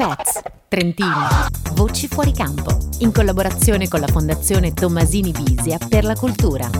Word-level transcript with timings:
Expats, 0.00 0.40
Trentino, 0.66 1.28
Voci 1.74 2.08
fuori 2.08 2.32
campo, 2.32 2.74
in 3.00 3.12
collaborazione 3.12 3.86
con 3.86 4.00
la 4.00 4.06
Fondazione 4.06 4.72
Tommasini 4.72 5.30
Bisia 5.30 5.76
per 5.76 6.04
la 6.04 6.14
cultura. 6.14 6.70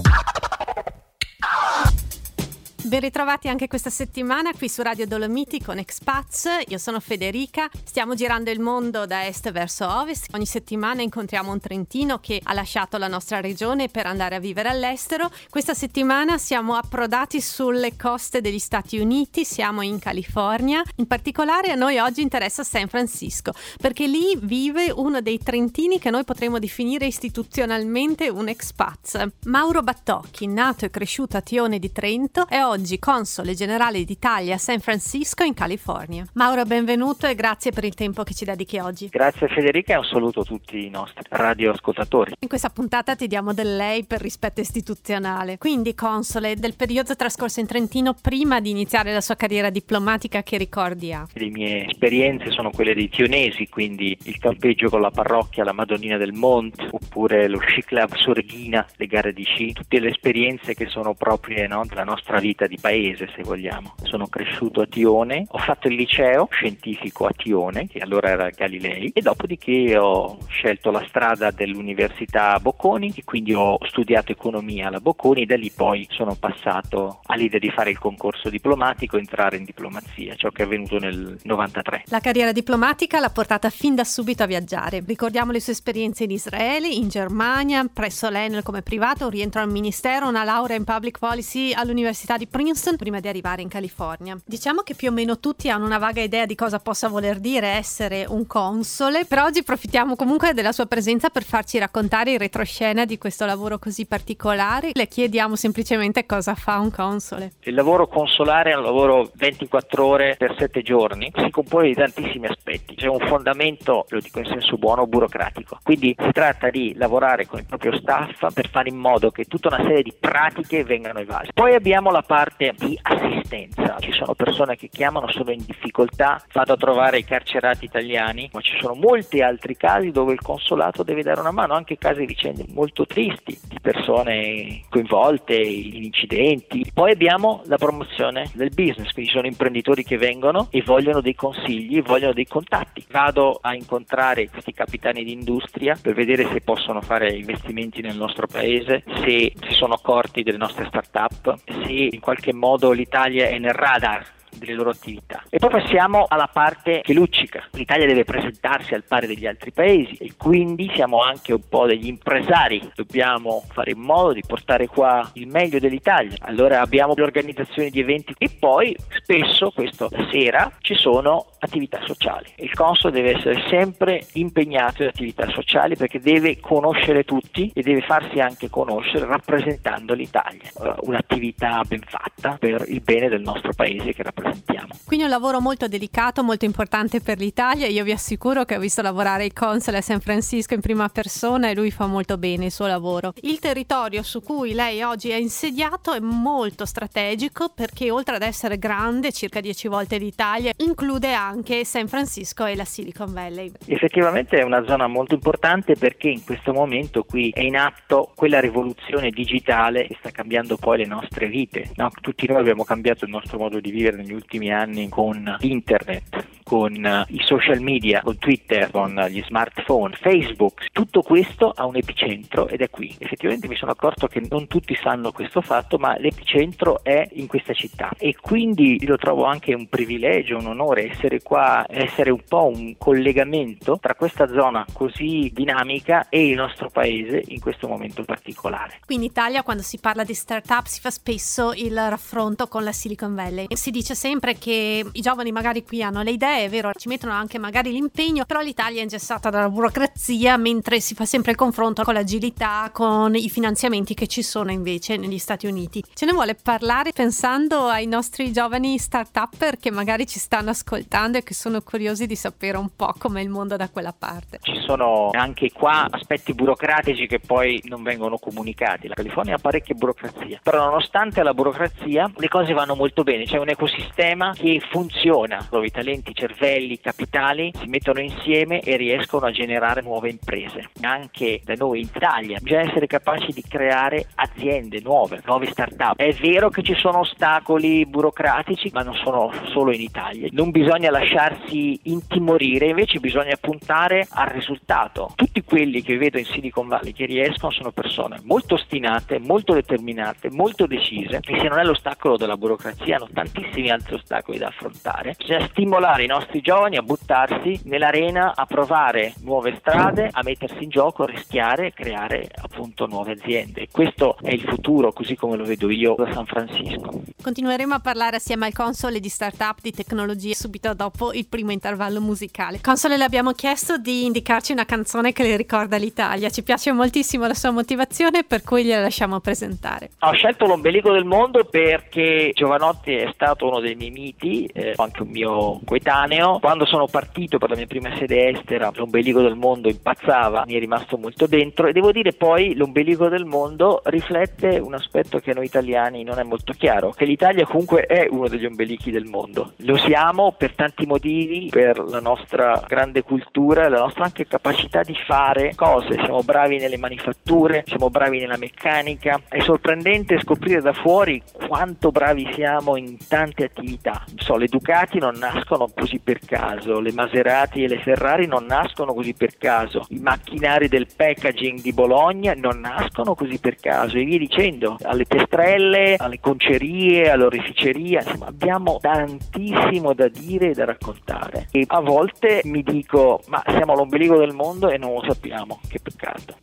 Ben 2.91 2.99
ritrovati 2.99 3.47
anche 3.47 3.69
questa 3.69 3.89
settimana 3.89 4.53
qui 4.53 4.69
su 4.69 4.83
Radio 4.83 5.07
Dolomiti 5.07 5.63
con 5.63 5.79
Expats. 5.79 6.49
Io 6.67 6.77
sono 6.77 6.99
Federica, 6.99 7.71
stiamo 7.85 8.17
girando 8.17 8.51
il 8.51 8.59
mondo 8.59 9.07
da 9.07 9.25
est 9.29 9.49
verso 9.53 9.87
ovest. 9.87 10.27
Ogni 10.35 10.45
settimana 10.45 11.01
incontriamo 11.01 11.53
un 11.53 11.61
trentino 11.61 12.19
che 12.19 12.41
ha 12.43 12.53
lasciato 12.53 12.99
la 12.99 13.07
nostra 13.07 13.41
regione 13.41 13.87
per 13.87 14.07
andare 14.07 14.35
a 14.35 14.41
vivere 14.41 14.71
all'estero. 14.71 15.31
Questa 15.51 15.73
settimana 15.73 16.37
siamo 16.37 16.75
approdati 16.75 17.41
sulle 17.41 17.95
coste 17.97 18.41
degli 18.41 18.59
Stati 18.59 18.99
Uniti, 18.99 19.45
siamo 19.45 19.83
in 19.83 20.01
California. 20.01 20.83
In 20.97 21.07
particolare 21.07 21.71
a 21.71 21.77
noi 21.77 21.99
oggi 21.99 22.23
interessa 22.23 22.65
San 22.65 22.89
Francisco 22.89 23.53
perché 23.81 24.09
lì 24.09 24.37
vive 24.43 24.91
uno 24.91 25.21
dei 25.21 25.39
trentini 25.39 26.01
che 26.01 26.11
noi 26.11 26.25
potremmo 26.25 26.59
definire 26.59 27.07
istituzionalmente 27.07 28.29
un 28.29 28.49
expats. 28.49 29.25
Mauro 29.45 29.81
Battocchi, 29.83 30.49
nato 30.49 30.87
e 30.87 30.91
cresciuto 30.91 31.37
a 31.37 31.41
Tione 31.41 31.79
di 31.79 31.93
Trento, 31.93 32.49
è 32.49 32.61
oggi 32.65 32.79
oggi 32.81 32.99
console 32.99 33.55
generale 33.55 34.05
d'Italia 34.05 34.55
a 34.55 34.59
San 34.59 34.81
Francisco 34.81 35.45
in 35.45 35.53
California. 35.53 36.25
Mauro, 36.35 36.65
benvenuto 36.65 37.27
e 37.27 37.35
grazie 37.35 37.73
per 37.73 37.85
il 37.85 37.95
tempo 37.95 38.23
che 38.23 38.33
ci 38.33 38.47
dedichi 38.47 38.79
oggi. 38.79 39.09
Grazie 39.09 39.49
Federica 39.49 39.95
e 39.95 39.97
un 39.99 40.05
saluto 40.05 40.41
a 40.41 40.45
tutti 40.45 40.87
i 40.87 40.89
nostri 40.89 41.23
radioascoltatori. 41.29 42.33
In 42.39 42.49
questa 42.49 42.71
puntata 42.71 43.15
ti 43.15 43.27
diamo 43.27 43.53
del 43.53 43.77
lei 43.77 44.05
per 44.05 44.23
rispetto 44.23 44.61
istituzionale. 44.61 45.59
Quindi 45.59 45.95
console 45.95 46.57
del 46.57 46.75
periodo 46.75 47.15
trascorso 47.15 47.61
in 47.61 47.67
Trentino 47.67 48.15
prima 48.15 48.61
di 48.61 48.71
iniziare 48.71 49.13
la 49.13 49.21
sua 49.21 49.37
carriera 49.37 49.69
diplomatica 49.69 50.43
che 50.43 50.57
ricordi 50.57 51.13
ha? 51.13 51.27
Le 51.35 51.51
mie 51.51 51.87
esperienze 51.87 52.51
sono 52.51 52.71
quelle 52.71 52.95
dei 52.95 53.11
tionesi, 53.11 53.69
quindi 53.69 54.17
il 54.23 54.39
campeggio 54.39 54.89
con 54.89 55.03
la 55.03 55.11
parrocchia, 55.11 55.65
la 55.65 55.73
Madonnina 55.73 56.17
del 56.17 56.33
Monte, 56.33 56.89
oppure 56.91 57.47
lo 57.47 57.59
sci 57.59 57.83
club 57.83 58.15
Sorghina, 58.15 58.87
le 58.97 59.07
gare 59.07 59.35
di 59.35 59.45
sci, 59.45 59.73
tutte 59.75 60.01
le 60.01 60.09
esperienze 60.09 60.75
che 60.75 60.87
sono 60.87 61.13
proprie 61.13 61.67
no, 61.67 61.85
della 61.87 62.05
nostra 62.05 62.39
vita 62.39 62.69
di 62.71 62.79
paese 62.81 63.29
se 63.35 63.43
vogliamo. 63.43 63.95
Sono 64.05 64.29
cresciuto 64.29 64.81
a 64.81 64.87
Tione, 64.87 65.45
ho 65.49 65.59
fatto 65.59 65.89
il 65.89 65.97
liceo 65.97 66.47
scientifico 66.51 67.27
a 67.27 67.33
Tione, 67.37 67.89
che 67.89 67.99
allora 67.99 68.31
era 68.31 68.49
Galilei, 68.49 69.11
e 69.13 69.21
dopodiché 69.21 69.99
ho 69.99 70.39
scelto 70.49 70.93
la 70.93 71.05
strada 71.09 71.51
dell'Università 71.51 72.59
Bocconi 72.61 73.13
e 73.17 73.25
quindi 73.25 73.53
ho 73.53 73.77
studiato 73.87 74.31
economia 74.31 74.87
alla 74.87 75.01
Bocconi 75.01 75.45
da 75.45 75.57
lì 75.57 75.73
poi 75.75 76.07
sono 76.11 76.37
passato 76.37 77.21
all'idea 77.25 77.59
di 77.59 77.71
fare 77.71 77.91
il 77.91 77.99
concorso 77.99 78.49
diplomatico 78.49 79.17
e 79.17 79.21
entrare 79.21 79.57
in 79.57 79.65
diplomazia, 79.65 80.37
ciò 80.37 80.51
che 80.51 80.63
è 80.63 80.67
avvenuto 80.67 80.99
nel 80.99 81.39
93. 81.43 82.05
La 82.07 82.21
carriera 82.21 82.53
diplomatica 82.53 83.19
l'ha 83.19 83.31
portata 83.31 83.69
fin 83.69 83.97
da 83.97 84.05
subito 84.05 84.45
a 84.45 84.47
viaggiare. 84.47 85.03
Ricordiamo 85.05 85.51
le 85.51 85.61
sue 85.61 85.73
esperienze 85.73 86.23
in 86.25 86.31
Israele, 86.31 86.87
in 86.87 87.09
Germania, 87.09 87.85
presso 87.93 88.29
l'Enel 88.31 88.63
come 88.63 88.83
privato, 88.83 89.25
un 89.25 89.31
rientro 89.31 89.61
al 89.61 89.71
ministero, 89.71 90.29
una 90.29 90.45
laurea 90.45 90.77
in 90.77 90.85
public 90.85 91.19
policy 91.19 91.73
all'Università 91.73 92.37
di 92.37 92.47
Princeton 92.47 92.60
Princeton 92.61 92.97
prima 92.97 93.21
di 93.21 93.29
arrivare 93.29 93.63
in 93.63 93.69
California. 93.69 94.39
Diciamo 94.45 94.83
che 94.83 94.95
più 94.95 95.09
o 95.09 95.13
meno 95.13 95.41
tutti 95.41 95.71
hanno 95.71 95.87
una 95.87 95.97
vaga 95.97 96.21
idea 96.21 96.45
di 96.45 96.55
cosa 96.55 96.79
possa 96.79 97.09
voler 97.09 97.39
dire 97.39 97.69
essere 97.69 98.27
un 98.29 98.47
console, 98.47 99.25
però 99.25 99.47
oggi 99.47 99.61
approfittiamo 99.61 100.15
comunque 100.15 100.53
della 100.53 100.73
sua 100.73 100.85
presenza 100.85 101.31
per 101.31 101.43
farci 101.43 101.79
raccontare 101.79 102.33
il 102.33 102.39
retroscena 102.39 103.07
di 103.07 103.17
questo 103.17 103.47
lavoro 103.47 103.79
così 103.79 104.05
particolare. 104.05 104.91
Le 104.93 105.09
chiediamo 105.09 105.57
semplicemente 105.57 106.27
cosa 106.27 106.55
fa 106.55 106.79
un 106.81 106.91
console. 106.91 107.53
Il 107.61 107.73
lavoro 107.73 108.07
consolare 108.07 108.73
è 108.73 108.77
un 108.77 108.83
lavoro 108.83 109.31
24 109.37 110.05
ore 110.05 110.35
per 110.37 110.55
7 110.59 110.83
giorni, 110.83 111.33
si 111.35 111.49
compone 111.49 111.87
di 111.87 111.95
tantissimi 111.95 112.47
aspetti. 112.47 112.95
C'è 112.95 113.07
un 113.07 113.21
fondamento, 113.21 114.05
lo 114.07 114.21
dico 114.21 114.39
in 114.39 114.45
senso 114.45 114.77
buono, 114.77 115.07
burocratico. 115.07 115.79
Quindi 115.83 116.15
si 116.19 116.31
tratta 116.31 116.69
di 116.69 116.93
lavorare 116.95 117.47
con 117.47 117.59
il 117.59 117.65
proprio 117.65 117.97
staff 117.97 118.53
per 118.53 118.69
fare 118.69 118.91
in 118.91 118.97
modo 118.97 119.31
che 119.31 119.47
tutta 119.47 119.69
una 119.69 119.83
serie 119.83 120.03
di 120.03 120.13
pratiche 120.13 120.85
vengano 120.85 121.21
evase. 121.21 121.53
Poi 121.55 121.75
abbiamo 121.75 122.11
la 122.11 122.21
parte 122.21 122.49
parte 122.51 122.75
di 122.77 122.99
assistenza. 123.03 123.97
Ci 124.01 124.13
sono 124.13 124.35
persone 124.35 124.77
che 124.77 124.89
chiamano, 124.89 125.31
sono 125.31 125.51
in 125.51 125.65
difficoltà, 125.65 126.43
vado 126.53 126.73
a 126.73 126.77
trovare 126.77 127.19
i 127.19 127.25
carcerati 127.25 127.85
italiani, 127.85 128.51
ma 128.53 128.61
ci 128.61 128.77
sono 128.81 128.95
molti 128.95 129.41
altri 129.41 129.77
casi 129.77 130.11
dove 130.11 130.33
il 130.33 130.41
consolato 130.41 131.03
deve 131.03 131.23
dare 131.23 131.41
una 131.41 131.53
mano, 131.53 131.75
anche 131.75 131.97
casi 131.97 132.25
vicende 132.25 132.65
molto 132.73 133.07
tristi 133.07 133.59
di 133.67 133.79
persone 133.81 134.83
coinvolte 134.89 135.55
in 135.55 136.05
incidenti. 136.05 136.91
Poi 136.93 137.13
abbiamo 137.13 137.63
la 137.67 137.77
promozione 137.77 138.51
del 138.55 138.71
business, 138.71 139.13
quindi 139.13 139.31
sono 139.31 139.47
imprenditori 139.47 140.05
che 140.05 140.19
vengono 140.19 140.69
e 140.71 140.83
vogliono 140.83 141.21
dei 141.21 141.35
consigli, 141.35 142.03
vogliono 142.03 142.33
dei 142.33 142.47
contatti. 142.47 143.05
Vado 143.11 143.59
a 143.61 143.75
incontrare 143.75 144.49
questi 144.49 144.73
capitani 144.73 145.25
di 145.25 145.33
industria 145.33 145.97
per 146.01 146.15
vedere 146.15 146.49
se 146.51 146.61
possono 146.61 147.01
fare 147.01 147.33
investimenti 147.33 148.01
nel 148.01 148.17
nostro 148.17 148.47
paese, 148.47 149.03
se 149.25 149.53
sono 149.81 149.95
accorti 149.95 150.43
delle 150.43 150.59
nostre 150.59 150.85
start-up, 150.85 151.55
se 151.65 151.91
in 151.91 152.21
qualche 152.21 152.53
modo 152.53 152.91
l'Italia 152.91 153.47
è 153.47 153.59
nel 153.59 153.73
radar 153.73 154.27
delle 154.55 154.75
loro 154.75 154.91
attività. 154.91 155.43
E 155.49 155.57
poi 155.57 155.71
passiamo 155.71 156.27
alla 156.29 156.51
parte 156.53 157.01
che 157.03 157.15
luccica. 157.15 157.65
L'Italia 157.73 158.05
deve 158.05 158.25
presentarsi 158.25 158.93
al 158.93 159.05
pari 159.05 159.27
degli 159.27 159.47
altri 159.47 159.73
paesi 159.73 160.17
e 160.17 160.35
quindi 160.37 160.91
siamo 160.95 161.23
anche 161.23 161.55
un 161.55 161.67
po' 161.67 161.87
degli 161.87 162.09
impresari. 162.09 162.91
Dobbiamo 162.95 163.65
fare 163.73 163.93
in 163.93 164.01
modo 164.01 164.35
di 164.35 164.43
portare 164.47 164.87
qua 164.87 165.31
il 165.35 165.47
meglio 165.47 165.79
dell'Italia. 165.79 166.37
Allora 166.41 166.83
abbiamo 166.83 167.15
le 167.17 167.23
organizzazioni 167.23 167.89
di 167.89 168.01
eventi 168.01 168.35
e 168.37 168.51
poi 168.59 168.95
spesso, 169.23 169.71
questo 169.71 170.09
la 170.11 170.29
sera, 170.31 170.71
ci 170.81 170.95
sono 170.95 171.47
attività 171.61 172.01
sociali. 172.05 172.53
Il 172.57 172.73
consul 172.73 173.13
deve 173.13 173.37
essere 173.37 173.63
sempre 173.69 174.27
impegnato 174.33 175.03
in 175.03 175.09
attività 175.09 175.49
sociali 175.51 175.97
perché 175.97 176.21
deve 176.21 176.59
conoscere 176.59 177.25
tutti 177.25 177.71
e 177.75 177.83
deve 177.83 178.01
farsi 178.01 178.41
anche 178.41 178.69
conoscere 178.69 179.27
rappresentando 179.27 180.15
l'Italia. 180.15 180.71
Uh, 180.75 180.95
un'attività 181.03 181.83
ben 181.87 182.03
fatta 182.07 182.57
per 182.59 182.85
il 182.89 183.01
bene 183.01 183.29
del 183.29 183.43
nostro 183.43 183.73
paese 183.75 184.13
che 184.13 184.23
rappresentiamo. 184.23 184.89
Quindi 185.05 185.25
un 185.25 185.31
lavoro 185.31 185.61
molto 185.61 185.87
delicato, 185.87 186.43
molto 186.43 186.65
importante 186.65 187.21
per 187.21 187.39
l'Italia. 187.39 187.87
Io 187.87 188.05
vi 188.05 188.13
assicuro 188.13 188.65
che 188.65 188.77
ho 188.77 188.81
visto 188.81 189.03
lavorare 189.03 189.45
il 189.45 189.53
console 189.53 189.99
a 189.99 190.03
San 190.03 190.21
Francisco 190.21 190.75
in 190.75 190.81
prima 190.81 191.09
persona 191.09 191.69
e 191.69 191.75
lui 191.75 191.91
fa 191.91 192.07
molto 192.07 192.39
bene 192.39 192.67
il 192.67 192.73
suo 192.73 192.87
lavoro. 192.87 193.33
Il 193.43 193.59
territorio 193.59 194.23
su 194.23 194.43
cui 194.43 194.73
lei 194.73 195.03
oggi 195.03 195.31
è 195.31 195.37
insediato 195.37 196.13
è 196.13 196.21
molto 196.21 196.85
strategico 196.87 197.71
perché 197.75 198.11
oltre 198.11 198.37
ad 198.37 198.43
essere 198.43 198.79
grande, 198.79 199.33
circa 199.33 199.61
10 199.61 199.89
volte 199.89 200.19
l'Italia, 200.19 200.73
include 200.79 201.33
anche 201.33 201.50
anche 201.51 201.85
San 201.85 202.07
Francisco 202.07 202.65
e 202.65 202.77
la 202.77 202.85
Silicon 202.85 203.33
Valley. 203.33 203.73
Effettivamente 203.87 204.59
è 204.59 204.63
una 204.63 204.85
zona 204.87 205.09
molto 205.09 205.35
importante 205.35 205.97
perché 205.97 206.29
in 206.29 206.45
questo 206.45 206.73
momento 206.73 207.25
qui 207.25 207.51
è 207.53 207.61
in 207.61 207.77
atto 207.77 208.31
quella 208.37 208.61
rivoluzione 208.61 209.31
digitale 209.31 210.07
che 210.07 210.17
sta 210.21 210.31
cambiando 210.31 210.77
poi 210.77 210.99
le 210.99 211.07
nostre 211.07 211.49
vite. 211.49 211.91
No? 211.97 212.11
Tutti 212.21 212.47
noi 212.47 212.61
abbiamo 212.61 212.85
cambiato 212.85 213.25
il 213.25 213.33
nostro 213.33 213.59
modo 213.59 213.81
di 213.81 213.91
vivere 213.91 214.17
negli 214.17 214.33
ultimi 214.33 214.73
anni 214.73 215.09
con 215.09 215.57
internet, 215.61 216.47
con 216.63 216.93
uh, 216.95 217.35
i 217.35 217.41
social 217.43 217.81
media, 217.81 218.21
con 218.23 218.39
Twitter, 218.39 218.91
con 218.93 219.13
gli 219.29 219.43
smartphone, 219.43 220.15
Facebook. 220.21 220.87
Tutto 220.93 221.23
questo 221.23 221.71
ha 221.71 221.85
un 221.85 221.97
epicentro 221.97 222.69
ed 222.69 222.81
è 222.81 222.91
qui. 222.91 223.13
Effettivamente 223.19 223.67
mi 223.67 223.75
sono 223.75 223.91
accorto 223.91 224.29
che 224.29 224.41
non 224.49 224.69
tutti 224.69 224.95
sanno 224.95 225.33
questo 225.33 225.63
fatto, 225.63 225.99
ma 225.99 226.17
l'epicentro 226.17 227.03
è 227.03 227.29
in 227.33 227.49
questa 227.49 227.73
città 227.73 228.11
e 228.17 228.37
quindi 228.41 229.05
lo 229.05 229.17
trovo 229.17 229.45
anche 229.45 229.75
un 229.75 229.89
privilegio, 229.89 230.59
un 230.59 230.67
onore 230.67 231.11
essere 231.11 231.40
qua 231.43 231.85
essere 231.89 232.31
un 232.31 232.43
po' 232.47 232.67
un 232.67 232.97
collegamento 232.99 233.99
tra 234.01 234.15
questa 234.15 234.47
zona 234.49 234.85
così 234.93 235.51
dinamica 235.53 236.29
e 236.29 236.49
il 236.49 236.55
nostro 236.55 236.91
paese 236.91 237.43
in 237.49 237.61
questo 237.61 237.89
momento 237.89 238.23
particolare. 238.25 239.01
Qui 239.05 239.15
in 239.15 239.23
Italia 239.23 239.63
quando 239.63 239.83
si 239.83 239.99
parla 239.99 240.25
di 240.25 240.35
startup 240.35 240.87
si 240.87 241.01
fa 241.01 241.11
spesso 241.11 241.73
il 241.75 241.95
raffronto 241.95 242.69
con 242.69 242.85
la 242.85 242.93
Silicon 242.93 243.35
Valley. 243.35 243.67
Si 243.75 243.91
dice 243.91 244.15
sempre 244.15 244.59
che 244.59 245.05
i 245.11 245.21
giovani 245.21 245.53
magari 245.53 245.85
qui 245.85 246.03
hanno 246.03 246.23
le 246.23 246.33
idee, 246.33 246.65
è 246.65 246.69
vero, 246.69 246.93
ci 246.95 247.09
mettono 247.09 247.33
anche 247.33 247.59
magari 247.59 247.93
l'impegno, 247.93 248.45
però 248.45 248.61
l'Italia 248.61 249.01
è 249.01 249.03
ingessata 249.03 249.51
dalla 249.51 249.69
burocrazia 249.69 250.57
mentre 250.57 251.01
si 251.01 251.15
fa 251.15 251.25
sempre 251.25 251.53
il 251.53 251.57
confronto 251.57 252.03
con 252.03 252.15
l'agilità, 252.15 252.91
con 252.93 253.35
i 253.35 253.49
finanziamenti 253.49 254.15
che 254.15 254.27
ci 254.27 254.43
sono 254.43 254.71
invece 254.71 255.17
negli 255.17 255.39
Stati 255.39 255.67
Uniti. 255.67 256.03
Ce 256.15 256.27
ne 256.27 256.33
vuole 256.33 256.55
parlare 256.55 257.13
pensando 257.13 257.87
ai 257.87 258.07
nostri 258.07 258.53
giovani 258.53 258.99
start-upper 258.99 259.79
che 259.79 259.91
magari 259.91 260.27
ci 260.27 260.39
stanno 260.39 260.71
ascoltando 260.71 261.30
e 261.39 261.43
che 261.43 261.55
sono 261.55 261.81
curiosi 261.81 262.27
di 262.27 262.37
sapere 262.37 262.77
un 262.77 262.89
po' 262.95 263.15
com'è 263.19 263.41
il 263.41 263.49
mondo 263.49 263.77
da 263.77 263.89
quella 263.89 264.15
parte. 264.17 264.59
Ci 264.63 264.81
sono 264.85 265.31
anche 265.33 265.71
qua 265.73 266.07
aspetti 266.11 266.53
burocratici 266.55 267.27
che 267.27 267.41
poi 267.41 267.81
non 267.85 268.03
vengono 268.03 268.39
comunicati. 268.39 269.09
La 269.09 269.15
California 269.15 269.55
ha 269.55 269.59
parecchia 269.59 269.95
burocrazia, 269.95 270.61
però 270.63 270.85
nonostante 270.85 271.43
la 271.43 271.55
burocrazia 271.55 272.31
le 272.37 272.49
cose 272.49 272.73
vanno 272.73 272.95
molto 272.95 273.23
bene, 273.23 273.45
c'è 273.45 273.59
un 273.59 273.69
ecosistema 273.69 274.53
che 274.55 274.81
funziona, 274.91 275.67
dove 275.71 275.87
i 275.87 275.91
talenti, 275.91 276.31
i 276.31 276.35
cervelli, 276.35 276.95
i 276.95 277.01
capitali 277.01 277.73
si 277.79 277.87
mettono 277.87 278.21
insieme 278.21 278.81
e 278.81 278.97
riescono 278.97 279.47
a 279.47 279.51
generare 279.51 280.03
nuove 280.03 280.31
imprese. 280.31 280.91
Anche 281.01 281.61
da 281.65 281.75
noi 281.75 282.01
in 282.01 282.09
Italia 282.15 282.59
bisogna 282.61 282.89
essere 282.89 283.07
capaci 283.07 283.53
di 283.53 283.63
creare 283.63 284.29
aziende 284.35 285.01
nuove, 285.03 285.41
nuove 285.45 285.67
start-up. 285.67 286.17
È 286.17 286.33
vero 286.35 286.69
che 286.71 286.83
ci 286.83 286.95
sono 286.95 287.21
ostacoli 287.21 288.07
burocratici, 288.07 288.91
ma 288.93 289.03
non 289.03 289.15
sono 289.15 289.53
solo 289.73 289.93
in 289.93 290.01
Italia. 290.01 290.49
Non 290.53 290.71
bisogna 290.71 291.11
lasciare 291.11 291.20
lasciarsi 291.21 292.01
intimorire, 292.05 292.87
invece 292.87 293.19
bisogna 293.19 293.57
puntare 293.61 294.27
al 294.31 294.49
risultato. 294.49 295.33
Tutti 295.37 295.63
quelli 295.63 296.03
che 296.03 296.17
vedo 296.17 296.39
in 296.39 296.47
Silicon 296.47 296.89
Valley 296.89 297.13
che 297.13 297.27
riescono 297.27 297.73
sono 297.73 297.91
persone 297.93 298.41
molto 298.45 298.75
ostinate, 298.75 299.39
molto 299.39 299.75
determinate, 299.75 300.51
molto 300.51 300.87
decise 300.87 301.41
e 301.43 301.59
se 301.61 301.69
non 301.69 301.79
è 301.79 301.85
l'ostacolo 301.85 302.37
della 302.37 302.57
burocrazia 302.57 303.17
hanno 303.17 303.29
tantissimi 303.33 303.91
altri 303.91 304.15
ostacoli 304.15 304.59
da 304.59 304.69
affrontare. 304.69 305.35
Bisogna 305.37 305.69
stimolare 305.69 306.25
i 306.25 306.29
nostri 306.29 306.61
giovani 306.61 306.97
a 306.97 307.03
buttarsi 307.03 307.81
nell'arena, 307.85 308.55
a 308.55 308.65
provare 308.65 309.35
nuove 309.43 309.77
strade, 309.79 310.31
a 310.33 310.41
mettersi 310.43 310.85
in 310.85 310.89
gioco, 310.89 311.25
a 311.25 311.27
rischiare 311.27 311.89
e 311.89 311.93
creare 311.93 312.49
appunto 312.63 313.07
nuove 313.07 313.33
aziende. 313.33 313.89
Questo 313.91 314.37
è 314.43 314.53
il 314.53 314.63
futuro 314.63 315.13
così 315.13 315.37
come 315.37 315.57
lo 315.57 315.65
vedo 315.65 315.91
io 315.91 316.15
da 316.17 316.33
San 316.33 316.47
Francisco. 316.47 317.23
Continueremo 317.43 317.95
a 317.95 318.01
parlare 318.01 318.37
assieme 318.37 318.67
al 318.67 318.73
console 318.73 319.21
di 319.21 319.29
startup 319.29 319.79
di 319.81 319.93
tecnologie 319.93 320.55
subito 320.55 320.95
dopo 320.95 321.10
il 321.33 321.47
primo 321.47 321.73
intervallo 321.73 322.21
musicale. 322.21 322.81
Console 322.81 323.17
le 323.17 323.25
abbiamo 323.25 323.53
chiesto 323.53 323.99
di 323.99 324.25
indicarci 324.25 324.73
una 324.73 324.85
canzone 324.85 325.33
che 325.33 325.43
le 325.43 325.57
ricorda 325.57 325.97
l'Italia. 325.97 326.51
Ci 326.51 326.63
piace 326.63 326.93
moltissimo 326.93 327.47
la 327.47 327.55
sua 327.55 327.71
motivazione 327.71 328.45
per 328.45 328.63
cui 328.63 328.85
gliela 328.85 329.03
lasciamo 329.03 329.41
presentare. 329.41 330.11
Ho 330.21 330.33
scelto 330.33 330.67
l'ombelico 330.67 331.13
del 331.13 331.25
mondo 331.25 331.65
perché 331.65 332.51
Giovanotti 332.55 333.13
è 333.13 333.31
stato 333.35 333.67
uno 333.67 333.81
dei 333.81 333.95
miei 333.95 334.11
miti, 334.11 334.67
eh, 334.67 334.95
anche 334.97 335.23
un 335.23 335.29
mio 335.29 335.81
coetaneo. 335.85 336.59
Quando 336.61 336.87
sono 336.87 337.07
partito 337.07 337.59
per 337.59 337.71
la 337.71 337.77
mia 337.77 337.87
prima 337.87 338.15
sede 338.17 338.49
estera, 338.51 338.91
l'ombelico 338.95 339.41
del 339.41 339.57
mondo 339.57 339.89
impazzava, 339.89 340.65
mi 340.67 340.75
è 340.75 340.79
rimasto 340.79 341.17
molto 341.17 341.47
dentro 341.47 341.87
e 341.87 341.93
devo 341.93 342.13
dire 342.13 342.33
poi 342.33 342.75
l'ombelico 342.75 343.29
del 343.29 343.45
mondo 343.45 344.03
riflette 344.05 344.79
un 344.79 344.95
aspetto 344.95 345.39
che 345.39 345.55
noi 345.55 345.67
italiani 345.67 346.23
non 346.23 346.39
è 346.39 346.43
molto 346.43 346.73
chiaro, 346.73 347.11
che 347.11 347.25
l'Italia 347.25 347.67
comunque 347.67 348.07
è 348.07 348.27
uno 348.31 348.49
degli 348.49 348.65
ombelichi 348.65 349.11
del 349.11 349.25
mondo. 349.25 349.73
Lo 349.79 349.97
siamo 349.97 350.53
per 350.57 350.75
tanti 350.75 351.00
motivi, 351.07 351.69
per 351.71 351.99
la 351.99 352.21
nostra 352.21 352.83
grande 352.87 353.23
cultura, 353.23 353.89
la 353.89 354.01
nostra 354.01 354.25
anche 354.25 354.47
capacità 354.47 355.03
di 355.03 355.17
fare 355.27 355.75
cose, 355.75 356.15
siamo 356.15 356.43
bravi 356.43 356.79
nelle 356.79 356.97
manifatture, 356.97 357.85
siamo 357.87 358.11
bravi 358.11 358.39
nella 358.39 358.57
meccanica, 358.57 359.41
è 359.49 359.61
sorprendente 359.61 360.41
scoprire 360.41 360.81
da 360.81 360.93
fuori 360.93 361.43
quanto 361.67 362.11
bravi 362.11 362.51
siamo 362.55 362.97
in 362.97 363.17
tante 363.29 363.65
attività. 363.65 364.25
So, 364.37 364.57
le 364.57 364.67
Ducati 364.67 365.19
non 365.19 365.37
nascono 365.39 365.89
così 365.95 366.19
per 366.19 366.41
caso, 366.41 367.01
le 367.01 367.13
Maserati 367.13 367.85
e 367.85 367.89
le 367.89 367.99
Ferrari 367.99 368.47
non 368.47 368.65
nascono 368.67 369.15
così 369.15 369.35
per 369.35 369.57
caso, 369.57 370.05
i 370.11 370.19
macchinari 370.19 370.89
del 370.89 371.07
packaging 371.15 371.81
di 371.81 371.93
Bologna 371.93 372.55
non 372.55 372.81
nascono 372.81 373.35
così 373.35 373.59
per 373.59 373.77
caso. 373.77 374.17
E 374.17 374.25
via 374.25 374.39
dicendo, 374.39 374.97
alle 375.03 375.25
testrelle, 375.25 376.17
alle 376.19 376.41
concerie, 376.41 377.31
all'oreficeria, 377.31 378.23
insomma 378.23 378.47
abbiamo 378.47 378.99
tantissimo 379.01 380.13
da 380.13 380.29
dire 380.29 380.75
da 380.81 380.87
raccontare 380.87 381.69
e 381.71 381.85
a 381.87 382.01
volte 382.01 382.63
mi 382.65 382.83
dico 382.83 383.43
ma 383.49 383.63
siamo 383.67 383.93
all'ombelico 383.93 384.37
del 384.39 384.55
mondo 384.55 384.89
e 384.89 384.97
non 384.97 385.13
lo 385.13 385.23
sappiamo, 385.23 385.81
che 385.89 386.01
peccato. 386.01 386.57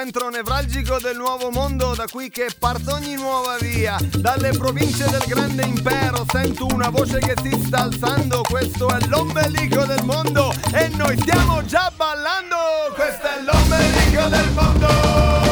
Centro 0.00 0.30
nevralgico 0.30 0.98
del 0.98 1.14
nuovo 1.14 1.50
mondo 1.50 1.94
da 1.94 2.06
qui 2.10 2.30
che 2.30 2.46
parte 2.58 2.90
ogni 2.90 3.16
nuova 3.16 3.58
via. 3.60 3.98
Dalle 4.16 4.48
province 4.52 5.04
del 5.10 5.22
grande 5.26 5.62
impero 5.62 6.24
sento 6.32 6.66
una 6.72 6.88
voce 6.88 7.18
che 7.18 7.34
si 7.42 7.50
sta 7.66 7.82
alzando, 7.82 8.40
questo 8.40 8.88
è 8.88 8.98
l'ombelico 9.08 9.84
del 9.84 10.02
mondo 10.04 10.54
e 10.72 10.88
noi 10.96 11.18
stiamo 11.18 11.62
già 11.66 11.92
ballando, 11.94 12.56
questo 12.94 13.26
è 13.26 13.42
l'ombelico 13.42 14.28
del 14.28 14.50
mondo. 14.52 15.49